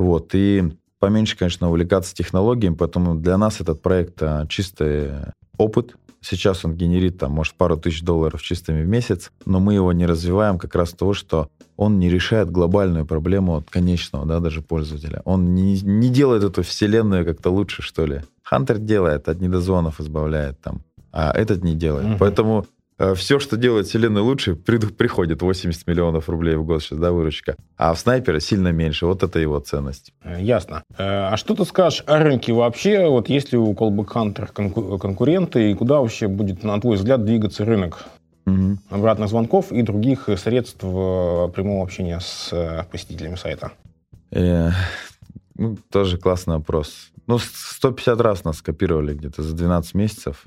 Вот, 0.00 0.34
и 0.34 0.64
поменьше, 0.98 1.36
конечно, 1.36 1.68
увлекаться 1.68 2.14
технологиями, 2.14 2.74
поэтому 2.74 3.14
для 3.14 3.36
нас 3.36 3.60
этот 3.60 3.82
проект 3.82 4.22
э, 4.22 4.46
чистый 4.48 5.10
опыт, 5.58 5.94
Сейчас 6.22 6.66
он 6.66 6.74
генерит, 6.74 7.18
там, 7.18 7.32
может, 7.32 7.54
пару 7.54 7.78
тысяч 7.78 8.02
долларов 8.02 8.42
чистыми 8.42 8.82
в 8.82 8.86
месяц, 8.86 9.32
но 9.46 9.58
мы 9.58 9.72
его 9.72 9.90
не 9.94 10.04
развиваем 10.04 10.58
как 10.58 10.74
раз 10.74 10.90
того, 10.90 11.14
что 11.14 11.48
он 11.76 11.98
не 11.98 12.10
решает 12.10 12.50
глобальную 12.50 13.06
проблему 13.06 13.56
от 13.56 13.70
конечного, 13.70 14.26
да, 14.26 14.38
даже 14.38 14.60
пользователя. 14.60 15.22
Он 15.24 15.54
не, 15.54 15.80
не 15.80 16.10
делает 16.10 16.44
эту 16.44 16.62
вселенную 16.62 17.24
как-то 17.24 17.48
лучше, 17.48 17.80
что 17.80 18.04
ли. 18.04 18.20
Хантер 18.42 18.76
делает, 18.76 19.30
от 19.30 19.40
недозвонов 19.40 19.98
избавляет 19.98 20.60
там, 20.60 20.82
а 21.10 21.32
этот 21.32 21.64
не 21.64 21.74
делает. 21.74 22.06
Mm-hmm. 22.06 22.18
Поэтому 22.18 22.66
все, 23.14 23.38
что 23.38 23.56
делает 23.56 23.86
Вселенная 23.86 24.22
лучше, 24.22 24.54
приходит 24.54 25.42
80 25.42 25.86
миллионов 25.86 26.28
рублей 26.28 26.56
в 26.56 26.64
год 26.64 26.82
сейчас, 26.82 26.98
да, 26.98 27.12
выручка. 27.12 27.56
А 27.76 27.94
в 27.94 27.98
снайпера 27.98 28.40
сильно 28.40 28.72
меньше. 28.72 29.06
Вот 29.06 29.22
это 29.22 29.38
его 29.38 29.58
ценность. 29.60 30.12
Э, 30.22 30.40
ясно. 30.40 30.82
Э, 30.98 31.30
а 31.32 31.36
что 31.36 31.54
ты 31.54 31.64
скажешь 31.64 32.04
о 32.06 32.18
рынке 32.18 32.52
вообще? 32.52 33.08
Вот 33.08 33.28
есть 33.28 33.52
ли 33.52 33.58
у 33.58 33.72
Callback 33.72 34.08
Hunter 34.08 34.98
конкуренты, 34.98 35.70
и 35.70 35.74
куда 35.74 36.00
вообще 36.00 36.28
будет, 36.28 36.62
на 36.62 36.80
твой 36.80 36.96
взгляд, 36.96 37.24
двигаться 37.24 37.64
рынок? 37.64 38.04
Угу. 38.46 38.78
Обратных 38.90 39.28
звонков 39.28 39.72
и 39.72 39.82
других 39.82 40.28
средств 40.36 40.80
прямого 40.80 41.82
общения 41.82 42.20
с 42.20 42.86
посетителями 42.90 43.36
сайта? 43.36 43.72
Э, 44.30 44.70
ну, 45.54 45.76
тоже 45.90 46.18
классный 46.18 46.56
вопрос. 46.56 47.10
Ну, 47.26 47.38
150 47.38 48.20
раз 48.20 48.44
нас 48.44 48.58
скопировали 48.58 49.14
где-то 49.14 49.42
за 49.42 49.54
12 49.54 49.94
месяцев. 49.94 50.44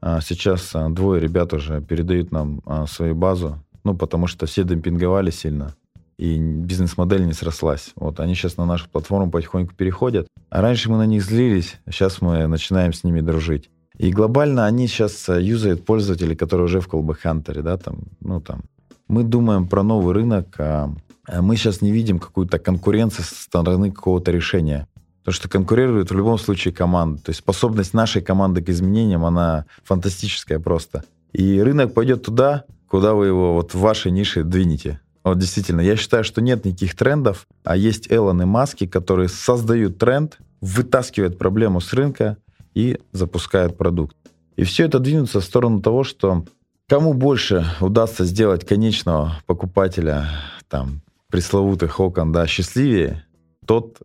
А 0.00 0.20
сейчас 0.20 0.70
а, 0.74 0.88
двое 0.88 1.20
ребят 1.20 1.52
уже 1.52 1.80
передают 1.80 2.30
нам 2.30 2.60
а, 2.66 2.86
свою 2.86 3.14
базу, 3.14 3.58
ну, 3.84 3.96
потому 3.96 4.26
что 4.26 4.46
все 4.46 4.64
демпинговали 4.64 5.30
сильно, 5.30 5.74
и 6.18 6.38
бизнес-модель 6.38 7.26
не 7.26 7.32
срослась. 7.32 7.92
Вот 7.96 8.20
они 8.20 8.34
сейчас 8.34 8.56
на 8.56 8.66
нашу 8.66 8.88
платформу 8.88 9.30
потихоньку 9.30 9.74
переходят. 9.74 10.26
А 10.50 10.62
раньше 10.62 10.90
мы 10.90 10.98
на 10.98 11.06
них 11.06 11.24
злились, 11.24 11.76
сейчас 11.90 12.20
мы 12.20 12.46
начинаем 12.46 12.92
с 12.92 13.04
ними 13.04 13.20
дружить. 13.20 13.70
И 13.96 14.12
глобально 14.12 14.66
они 14.66 14.86
сейчас 14.86 15.28
юзают 15.28 15.84
пользователей, 15.84 16.36
которые 16.36 16.66
уже 16.66 16.80
в 16.80 16.86
Hunter, 16.88 17.62
да, 17.62 17.76
там, 17.76 17.98
ну, 18.20 18.40
там. 18.40 18.62
Мы 19.08 19.24
думаем 19.24 19.66
про 19.66 19.82
новый 19.82 20.14
рынок, 20.14 20.54
а 20.58 20.94
мы 21.40 21.56
сейчас 21.56 21.82
не 21.82 21.90
видим 21.90 22.18
какую-то 22.18 22.58
конкуренцию 22.58 23.24
со 23.24 23.34
стороны 23.34 23.90
какого-то 23.90 24.30
решения. 24.30 24.86
Потому 25.20 25.34
что 25.34 25.48
конкурирует 25.48 26.10
в 26.10 26.14
любом 26.14 26.38
случае 26.38 26.72
команда. 26.72 27.22
То 27.22 27.30
есть 27.30 27.40
способность 27.40 27.94
нашей 27.94 28.22
команды 28.22 28.62
к 28.62 28.68
изменениям, 28.68 29.24
она 29.24 29.66
фантастическая 29.84 30.58
просто. 30.58 31.04
И 31.32 31.60
рынок 31.60 31.94
пойдет 31.94 32.24
туда, 32.24 32.64
куда 32.88 33.14
вы 33.14 33.26
его 33.26 33.54
вот 33.54 33.74
в 33.74 33.78
вашей 33.78 34.10
нише 34.10 34.42
двинете. 34.42 35.00
Вот 35.24 35.38
действительно, 35.38 35.80
я 35.80 35.96
считаю, 35.96 36.24
что 36.24 36.40
нет 36.40 36.64
никаких 36.64 36.96
трендов, 36.96 37.46
а 37.62 37.76
есть 37.76 38.10
Эллон 38.10 38.40
и 38.40 38.46
Маски, 38.46 38.86
которые 38.86 39.28
создают 39.28 39.98
тренд, 39.98 40.38
вытаскивают 40.60 41.38
проблему 41.38 41.80
с 41.80 41.92
рынка 41.92 42.38
и 42.74 42.98
запускают 43.12 43.76
продукт. 43.76 44.16
И 44.56 44.64
все 44.64 44.86
это 44.86 44.98
двинется 44.98 45.40
в 45.40 45.44
сторону 45.44 45.82
того, 45.82 46.02
что 46.02 46.44
кому 46.88 47.12
больше 47.12 47.66
удастся 47.80 48.24
сделать 48.24 48.66
конечного 48.66 49.34
покупателя, 49.46 50.28
там, 50.68 51.02
пресловутых 51.30 52.00
окон, 52.00 52.32
да, 52.32 52.46
счастливее, 52.46 53.24
тот 53.66 53.98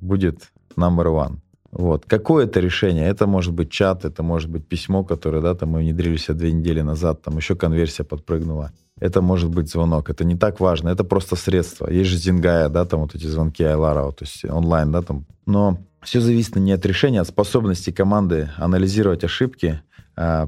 будет 0.00 0.50
number 0.76 1.06
one. 1.06 1.38
Вот. 1.72 2.04
Какое 2.06 2.46
это 2.46 2.60
решение? 2.60 3.08
Это 3.08 3.26
может 3.26 3.52
быть 3.52 3.70
чат, 3.70 4.04
это 4.04 4.22
может 4.22 4.50
быть 4.50 4.66
письмо, 4.66 5.04
которое, 5.04 5.40
да, 5.40 5.54
там 5.54 5.70
мы 5.70 5.80
внедрили 5.80 6.16
себя 6.16 6.34
две 6.34 6.52
недели 6.52 6.80
назад, 6.80 7.22
там 7.22 7.36
еще 7.36 7.54
конверсия 7.54 8.02
подпрыгнула. 8.02 8.72
Это 8.98 9.22
может 9.22 9.50
быть 9.50 9.70
звонок, 9.70 10.10
это 10.10 10.24
не 10.24 10.36
так 10.36 10.60
важно, 10.60 10.88
это 10.88 11.04
просто 11.04 11.36
средство. 11.36 11.88
Есть 11.88 12.10
же 12.10 12.16
Зингая, 12.16 12.68
да, 12.68 12.84
там 12.84 13.00
вот 13.00 13.14
эти 13.14 13.26
звонки 13.26 13.62
Айлара, 13.62 14.10
то 14.10 14.24
есть 14.24 14.44
онлайн, 14.44 14.90
да, 14.90 15.02
там. 15.02 15.26
Но 15.46 15.78
все 16.02 16.20
зависит 16.20 16.56
не 16.56 16.72
от 16.72 16.84
решения, 16.84 17.20
а 17.20 17.22
от 17.22 17.28
способности 17.28 17.90
команды 17.90 18.50
анализировать 18.56 19.22
ошибки, 19.22 19.80
а, 19.80 19.89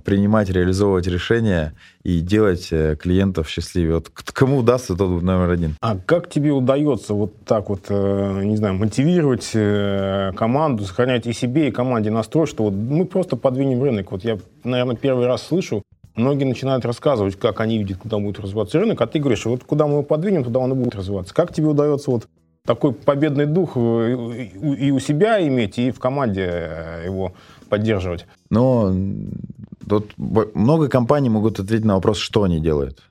принимать, 0.05 0.51
реализовывать 0.51 1.07
решения 1.07 1.73
и 2.03 2.21
делать 2.21 2.69
э, 2.73 2.97
клиентов 2.97 3.49
счастливее. 3.49 3.95
Вот 3.95 4.11
кому 4.11 4.59
удастся, 4.59 4.95
тот 4.95 5.23
номер 5.23 5.51
один. 5.51 5.77
А 5.81 5.97
как 5.97 6.29
тебе 6.29 6.51
удается 6.51 7.15
вот 7.15 7.33
так 7.45 7.71
вот, 7.71 7.87
э, 7.89 8.43
не 8.45 8.57
знаю, 8.57 8.75
мотивировать 8.75 9.51
э, 9.55 10.33
команду, 10.37 10.85
сохранять 10.85 11.27
и 11.27 11.33
себе, 11.33 11.69
и 11.69 11.71
команде 11.71 12.11
настрой, 12.11 12.47
что 12.47 12.65
вот 12.65 12.75
мы 12.75 13.07
просто 13.07 13.37
подвинем 13.37 13.83
рынок? 13.83 14.13
Вот 14.13 14.25
я, 14.25 14.39
наверное, 14.65 14.97
первый 14.97 15.27
раз 15.27 15.43
слышу, 15.47 15.83
многие 16.17 16.45
начинают 16.45 16.85
рассказывать, 16.85 17.39
как 17.39 17.61
они 17.61 17.79
видят, 17.79 17.99
куда 17.99 18.19
будет 18.19 18.41
развиваться 18.41 18.79
рынок, 18.79 19.01
а 19.01 19.07
ты 19.07 19.21
говоришь, 19.21 19.47
вот 19.47 19.65
куда 19.65 19.87
мы 19.87 19.95
его 19.95 20.03
подвинем, 20.03 20.45
туда 20.45 20.61
он 20.61 20.73
и 20.73 20.75
будет 20.75 20.95
развиваться. 20.95 21.33
Как 21.33 21.55
тебе 21.55 21.69
удается 21.69 22.11
вот 22.11 22.27
такой 22.67 22.93
победный 22.93 23.47
дух 23.47 23.77
и 23.77 23.81
у 24.93 24.99
себя 24.99 25.47
иметь, 25.47 25.79
и 25.79 25.91
в 25.91 25.99
команде 25.99 27.03
его 27.05 27.33
поддерживать? 27.69 28.27
Но 28.53 28.95
тут 29.89 30.13
много 30.19 30.89
компаний 30.89 31.31
могут 31.31 31.59
ответить 31.59 31.87
на 31.87 31.95
вопрос, 31.95 32.19
что 32.19 32.43
они 32.43 32.61
делают. 32.61 33.03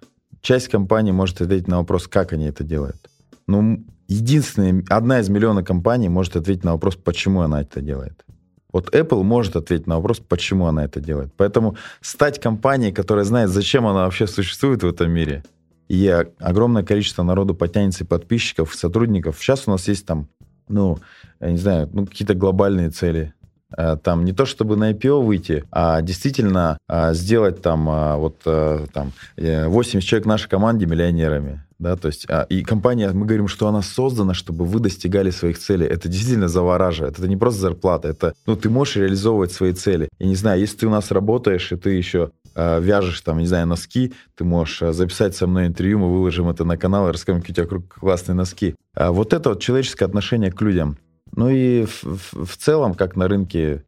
Часть 0.41 0.67
компаний 0.67 1.11
может 1.11 1.41
ответить 1.41 1.67
на 1.67 1.77
вопрос, 1.77 2.07
как 2.07 2.31
они 2.33 2.45
это 2.45 2.63
делают. 2.63 3.09
Ну, 3.47 3.83
единственная, 4.07 4.83
одна 4.87 5.19
из 5.19 5.29
миллиона 5.29 5.63
компаний 5.63 6.09
может 6.09 6.35
ответить 6.35 6.63
на 6.63 6.73
вопрос, 6.73 6.95
почему 6.95 7.41
она 7.41 7.61
это 7.61 7.81
делает. 7.81 8.23
Вот 8.71 8.93
Apple 8.95 9.23
может 9.23 9.55
ответить 9.55 9.87
на 9.87 9.95
вопрос, 9.95 10.19
почему 10.19 10.67
она 10.67 10.85
это 10.85 11.01
делает. 11.01 11.33
Поэтому 11.35 11.75
стать 12.01 12.39
компанией, 12.39 12.91
которая 12.91 13.25
знает, 13.25 13.49
зачем 13.49 13.87
она 13.87 14.03
вообще 14.03 14.27
существует 14.27 14.83
в 14.83 14.87
этом 14.87 15.11
мире, 15.11 15.43
и 15.87 16.07
огромное 16.39 16.83
количество 16.83 17.23
народу 17.23 17.55
потянется 17.55 18.05
подписчиков, 18.05 18.75
сотрудников. 18.75 19.37
Сейчас 19.39 19.67
у 19.67 19.71
нас 19.71 19.87
есть 19.87 20.05
там, 20.05 20.27
ну, 20.69 20.99
я 21.39 21.49
не 21.49 21.57
знаю, 21.57 21.89
ну, 21.91 22.05
какие-то 22.05 22.35
глобальные 22.35 22.91
цели. 22.91 23.33
Э, 23.77 23.97
там 24.01 24.25
не 24.25 24.33
то 24.33 24.45
чтобы 24.45 24.75
на 24.75 24.91
IPO 24.91 25.23
выйти, 25.23 25.63
а 25.71 26.01
действительно 26.01 26.77
а, 26.87 27.13
сделать 27.13 27.61
там 27.61 27.87
а, 27.89 28.17
вот 28.17 28.37
э, 28.45 28.85
там 28.93 29.13
80 29.37 30.03
человек 30.07 30.25
нашей 30.25 30.49
команде 30.49 30.85
миллионерами. 30.85 31.63
Да, 31.79 31.95
то 31.95 32.09
есть, 32.09 32.27
а, 32.29 32.43
и 32.43 32.63
компания, 32.63 33.09
мы 33.11 33.25
говорим, 33.25 33.47
что 33.47 33.67
она 33.67 33.81
создана, 33.81 34.35
чтобы 34.35 34.65
вы 34.65 34.79
достигали 34.79 35.31
своих 35.31 35.57
целей. 35.57 35.87
Это 35.87 36.09
действительно 36.09 36.47
завораживает. 36.47 37.17
Это 37.17 37.27
не 37.27 37.37
просто 37.37 37.61
зарплата, 37.61 38.09
это, 38.09 38.33
ну, 38.45 38.55
ты 38.55 38.69
можешь 38.69 38.97
реализовывать 38.97 39.51
свои 39.51 39.73
цели. 39.73 40.07
Я 40.19 40.27
не 40.27 40.35
знаю, 40.35 40.59
если 40.59 40.77
ты 40.77 40.87
у 40.87 40.91
нас 40.91 41.11
работаешь, 41.11 41.71
и 41.71 41.77
ты 41.77 41.91
еще 41.91 42.31
вяжешь 42.53 43.21
там, 43.21 43.37
не 43.37 43.47
знаю, 43.47 43.65
носки, 43.65 44.13
ты 44.35 44.43
можешь 44.43 44.93
записать 44.93 45.37
со 45.37 45.47
мной 45.47 45.67
интервью, 45.67 45.99
мы 45.99 46.11
выложим 46.11 46.49
это 46.49 46.65
на 46.65 46.77
канал 46.77 47.07
и 47.07 47.11
расскажем, 47.13 47.41
какие 47.41 47.63
у 47.63 47.67
тебя 47.67 47.81
классные 47.87 48.35
носки. 48.35 48.75
Вот 48.93 49.31
это 49.31 49.49
вот 49.49 49.61
человеческое 49.61 50.03
отношение 50.03 50.51
к 50.51 50.61
людям. 50.61 50.97
Ну 51.35 51.49
и 51.49 51.85
в, 51.85 52.03
в, 52.03 52.45
в 52.45 52.57
целом, 52.57 52.93
как 52.93 53.15
на 53.15 53.27
рынке, 53.27 53.83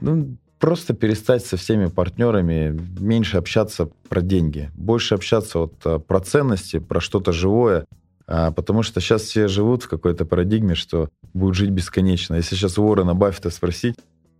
ну, 0.00 0.36
просто 0.58 0.94
перестать 0.94 1.44
со 1.44 1.56
всеми 1.56 1.86
партнерами 1.86 2.78
меньше 2.98 3.36
общаться 3.36 3.90
про 4.08 4.22
деньги, 4.22 4.70
больше 4.74 5.14
общаться 5.14 5.58
вот 5.58 5.74
э, 5.84 5.98
про 5.98 6.20
ценности, 6.20 6.78
про 6.78 7.00
что-то 7.00 7.32
живое, 7.32 7.86
а, 8.26 8.52
потому 8.52 8.82
что 8.82 9.00
сейчас 9.00 9.22
все 9.22 9.48
живут 9.48 9.82
в 9.82 9.88
какой-то 9.88 10.24
парадигме, 10.24 10.74
что 10.74 11.10
будут 11.34 11.56
жить 11.56 11.70
бесконечно. 11.70 12.34
Если 12.34 12.54
сейчас 12.54 12.78
у 12.78 12.84
Уоррена 12.84 13.14
Баффета 13.14 13.50
спросить, 13.50 13.96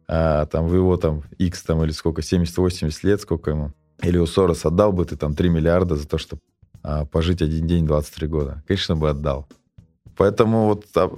а, 0.09 0.47
там, 0.47 0.67
в 0.67 0.75
его 0.75 0.97
там 0.97 1.23
X 1.39 1.63
там, 1.63 1.83
или 1.85 1.91
сколько, 1.91 2.23
70-80 2.23 2.99
лет, 3.03 3.21
сколько 3.21 3.51
ему, 3.51 3.73
или 4.03 4.19
у 4.19 4.27
Сороса 4.27 4.69
отдал 4.69 4.93
бы 4.93 5.05
ты 5.05 5.17
там 5.17 5.35
3 5.35 5.49
миллиарда 5.49 5.97
за 5.97 6.07
то, 6.07 6.19
чтобы 6.19 6.41
а, 6.83 7.05
пожить 7.05 7.43
один 7.43 7.67
день 7.67 7.87
23 7.87 8.29
года? 8.29 8.63
Конечно 8.67 8.97
бы 8.97 9.11
отдал. 9.11 9.47
Поэтому 10.17 10.67
вот 10.67 10.87
а, 10.97 11.11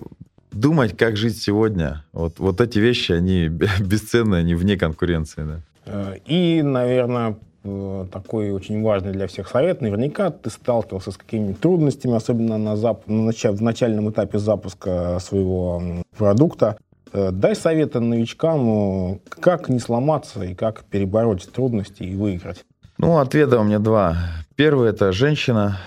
думать, 0.52 0.96
как 0.96 1.16
жить 1.16 1.40
сегодня. 1.40 2.04
Вот, 2.12 2.38
вот 2.38 2.60
эти 2.60 2.78
вещи, 2.78 3.12
они 3.12 3.48
бесценны, 3.80 4.36
они 4.36 4.54
вне 4.54 4.76
конкуренции. 4.76 5.44
Да. 5.44 5.60
Э, 5.86 6.16
и, 6.26 6.62
наверное, 6.62 7.36
э, 7.64 8.06
такой 8.12 8.50
очень 8.50 8.82
важный 8.82 9.12
для 9.12 9.26
всех 9.26 9.48
совет. 9.48 9.80
Наверняка 9.80 10.30
ты 10.30 10.50
сталкивался 10.50 11.10
с 11.10 11.16
какими-нибудь 11.16 11.60
трудностями, 11.60 12.16
особенно 12.16 12.58
на 12.58 12.76
зап... 12.76 13.02
в 13.06 13.62
начальном 13.62 14.10
этапе 14.10 14.38
запуска 14.38 15.18
своего 15.20 15.82
продукта. 16.16 16.76
Э, 17.12 17.30
дай 17.32 17.54
советы 17.54 18.00
новичкам, 18.00 19.20
как 19.28 19.68
не 19.68 19.78
сломаться 19.78 20.42
и 20.44 20.54
как 20.54 20.84
перебороть 20.84 21.50
трудности 21.52 22.02
и 22.02 22.14
выиграть. 22.14 22.64
Ну, 22.98 23.18
ответа 23.18 23.60
у 23.60 23.64
меня 23.64 23.78
два. 23.78 24.16
Первый– 24.54 24.88
это 24.90 25.12
женщина, 25.12 25.78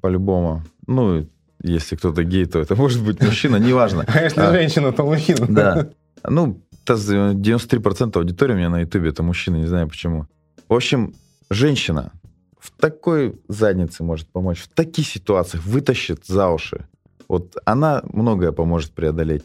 по-любому. 0.00 0.62
Ну, 0.86 1.26
если 1.64 1.96
кто-то 1.96 2.22
гей, 2.24 2.46
то 2.46 2.60
это 2.60 2.76
может 2.82 3.02
быть 3.02 3.20
мужчина, 3.22 3.56
неважно. 3.56 4.04
А 4.06 4.22
если 4.22 4.40
женщина, 4.52 4.92
то 4.92 5.04
мужчина. 5.04 5.46
Да. 5.48 5.88
Ну, 6.26 6.62
93% 6.86 8.16
аудитории 8.16 8.54
у 8.54 8.56
меня 8.56 8.70
на 8.70 8.80
Ютубе 8.80 9.10
это 9.10 9.22
мужчины, 9.22 9.56
не 9.56 9.66
знаю 9.66 9.88
почему. 9.88 10.26
В 10.70 10.72
общем, 10.72 11.12
женщина 11.50 12.12
в 12.58 12.70
такой 12.70 13.38
заднице 13.46 14.02
может 14.02 14.26
помочь, 14.28 14.60
в 14.60 14.68
таких 14.68 15.06
ситуациях 15.06 15.64
вытащит 15.66 16.24
за 16.24 16.48
уши. 16.48 16.86
Вот 17.28 17.56
она 17.66 18.02
многое 18.10 18.52
поможет 18.52 18.92
преодолеть. 18.92 19.44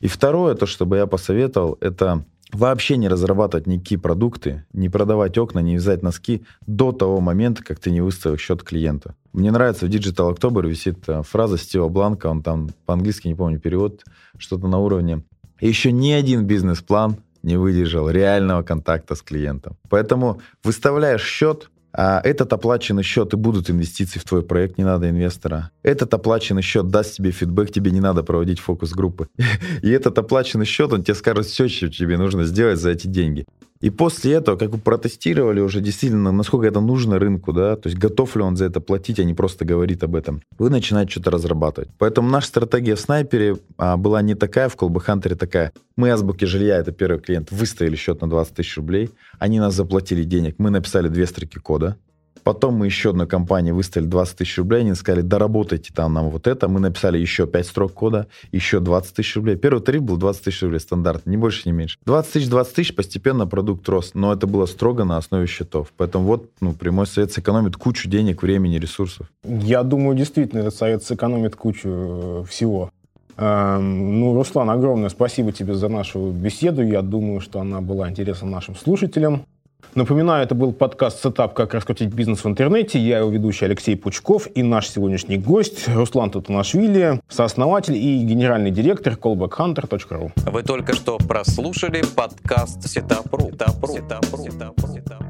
И 0.00 0.06
второе, 0.06 0.54
то, 0.54 0.66
что 0.66 0.86
бы 0.86 0.98
я 0.98 1.06
посоветовал, 1.06 1.76
это 1.80 2.24
вообще 2.52 2.96
не 2.96 3.08
разрабатывать 3.08 3.66
никакие 3.66 4.00
продукты, 4.00 4.64
не 4.72 4.88
продавать 4.88 5.36
окна, 5.38 5.60
не 5.60 5.74
вязать 5.74 6.02
носки 6.02 6.44
до 6.66 6.92
того 6.92 7.20
момента, 7.20 7.62
как 7.62 7.78
ты 7.78 7.90
не 7.90 8.00
выставил 8.00 8.36
счет 8.36 8.62
клиенту. 8.62 9.14
Мне 9.32 9.50
нравится 9.50 9.86
в 9.86 9.88
Digital 9.88 10.34
October 10.34 10.66
висит 10.68 11.08
э, 11.08 11.22
фраза 11.22 11.56
Стива 11.56 11.88
Бланка, 11.88 12.26
он 12.26 12.42
там 12.42 12.70
по-английски, 12.86 13.28
не 13.28 13.34
помню 13.34 13.60
перевод, 13.60 14.04
что-то 14.38 14.66
на 14.66 14.78
уровне. 14.78 15.22
Еще 15.60 15.92
ни 15.92 16.10
один 16.10 16.46
бизнес-план 16.46 17.16
не 17.42 17.56
выдержал 17.56 18.10
реального 18.10 18.62
контакта 18.62 19.14
с 19.14 19.22
клиентом. 19.22 19.76
Поэтому 19.88 20.40
выставляешь 20.64 21.22
счет, 21.22 21.70
а 21.92 22.20
этот 22.22 22.52
оплаченный 22.52 23.02
счет 23.02 23.32
и 23.32 23.36
будут 23.36 23.70
инвестиции 23.70 24.18
в 24.18 24.24
твой 24.24 24.42
проект, 24.42 24.78
не 24.78 24.84
надо 24.84 25.10
инвестора. 25.10 25.70
Этот 25.82 26.14
оплаченный 26.14 26.62
счет 26.62 26.88
даст 26.88 27.16
тебе 27.16 27.30
фидбэк, 27.30 27.72
тебе 27.72 27.90
не 27.90 28.00
надо 28.00 28.22
проводить 28.22 28.60
фокус-группы. 28.60 29.28
И 29.82 29.90
этот 29.90 30.16
оплаченный 30.18 30.66
счет, 30.66 30.92
он 30.92 31.02
тебе 31.02 31.14
скажет 31.14 31.46
все, 31.46 31.68
что 31.68 31.88
тебе 31.88 32.16
нужно 32.16 32.44
сделать 32.44 32.78
за 32.78 32.90
эти 32.90 33.06
деньги. 33.06 33.46
И 33.80 33.88
после 33.88 34.34
этого, 34.34 34.56
как 34.56 34.70
вы 34.70 34.78
протестировали 34.78 35.60
уже 35.60 35.80
действительно, 35.80 36.32
насколько 36.32 36.66
это 36.66 36.80
нужно 36.80 37.18
рынку, 37.18 37.52
да, 37.52 37.76
то 37.76 37.88
есть 37.88 37.98
готов 37.98 38.36
ли 38.36 38.42
он 38.42 38.56
за 38.56 38.66
это 38.66 38.80
платить, 38.80 39.18
а 39.18 39.24
не 39.24 39.32
просто 39.32 39.64
говорит 39.64 40.04
об 40.04 40.14
этом, 40.14 40.42
вы 40.58 40.68
начинаете 40.68 41.12
что-то 41.12 41.30
разрабатывать. 41.30 41.88
Поэтому 41.98 42.28
наша 42.28 42.48
стратегия 42.48 42.94
в 42.94 43.00
снайпере 43.00 43.56
а, 43.78 43.96
была 43.96 44.20
не 44.20 44.34
такая, 44.34 44.68
в 44.68 44.76
колбы-хантере 44.76 45.34
такая. 45.34 45.72
Мы 45.96 46.10
азбуки 46.10 46.44
жилья, 46.44 46.76
это 46.76 46.92
первый 46.92 47.20
клиент, 47.20 47.50
выставили 47.50 47.96
счет 47.96 48.20
на 48.20 48.28
20 48.28 48.54
тысяч 48.54 48.76
рублей, 48.76 49.10
они 49.38 49.58
нас 49.60 49.74
заплатили 49.74 50.24
денег, 50.24 50.56
мы 50.58 50.68
написали 50.68 51.08
две 51.08 51.26
строки 51.26 51.58
кода, 51.58 51.96
Потом 52.42 52.74
мы 52.74 52.86
еще 52.86 53.10
одной 53.10 53.26
компании 53.26 53.72
выставили 53.72 54.08
20 54.08 54.38
тысяч 54.38 54.58
рублей, 54.58 54.80
они 54.80 54.94
сказали, 54.94 55.22
доработайте 55.22 55.92
там 55.94 56.14
нам 56.14 56.30
вот 56.30 56.46
это. 56.46 56.68
Мы 56.68 56.80
написали 56.80 57.18
еще 57.18 57.46
5 57.46 57.66
строк 57.66 57.92
кода, 57.92 58.26
еще 58.52 58.80
20 58.80 59.14
тысяч 59.14 59.36
рублей. 59.36 59.56
Первый 59.56 59.80
тариф 59.80 60.02
был 60.02 60.16
20 60.16 60.44
тысяч 60.44 60.62
рублей 60.62 60.80
стандарт, 60.80 61.26
ни 61.26 61.36
больше, 61.36 61.68
ни 61.68 61.72
меньше. 61.72 61.98
20 62.06 62.32
тысяч, 62.32 62.48
20 62.48 62.74
тысяч, 62.74 62.94
постепенно 62.94 63.46
продукт 63.46 63.88
рос, 63.88 64.12
но 64.14 64.32
это 64.32 64.46
было 64.46 64.66
строго 64.66 65.04
на 65.04 65.16
основе 65.16 65.46
счетов. 65.46 65.92
Поэтому 65.96 66.24
вот 66.24 66.50
ну, 66.60 66.72
прямой 66.72 67.06
совет 67.06 67.32
сэкономит 67.32 67.76
кучу 67.76 68.08
денег, 68.08 68.42
времени, 68.42 68.78
ресурсов. 68.78 69.26
Я 69.44 69.82
думаю, 69.82 70.16
действительно, 70.16 70.60
этот 70.60 70.74
совет 70.74 71.04
сэкономит 71.04 71.56
кучу 71.56 71.88
э, 71.88 72.44
всего. 72.48 72.90
Эм, 73.36 74.20
ну, 74.20 74.34
Руслан, 74.34 74.68
огромное 74.68 75.08
спасибо 75.08 75.50
тебе 75.52 75.74
за 75.74 75.88
нашу 75.88 76.30
беседу. 76.30 76.82
Я 76.82 77.00
думаю, 77.00 77.40
что 77.40 77.60
она 77.60 77.80
была 77.80 78.10
интересна 78.10 78.48
нашим 78.48 78.76
слушателям. 78.76 79.46
Напоминаю, 79.94 80.44
это 80.44 80.54
был 80.54 80.72
подкаст 80.72 81.22
«Setup. 81.22 81.54
Как 81.54 81.74
раскрутить 81.74 82.12
бизнес 82.12 82.44
в 82.44 82.48
интернете». 82.48 82.98
Я 82.98 83.18
его 83.18 83.30
ведущий 83.30 83.64
Алексей 83.64 83.96
Пучков 83.96 84.48
и 84.54 84.62
наш 84.62 84.88
сегодняшний 84.88 85.36
гость 85.36 85.88
Руслан 85.88 86.30
Татунашвили, 86.30 87.20
сооснователь 87.28 87.96
и 87.96 88.22
генеральный 88.22 88.70
директор 88.70 89.14
callbackhunter.ru. 89.14 90.32
Вы 90.50 90.62
только 90.62 90.94
что 90.94 91.18
прослушали 91.18 92.02
подкаст 92.14 92.88
«Setup.ru». 92.88 93.50
Setup.ru. 93.50 93.96
Setup.ru. 93.96 95.29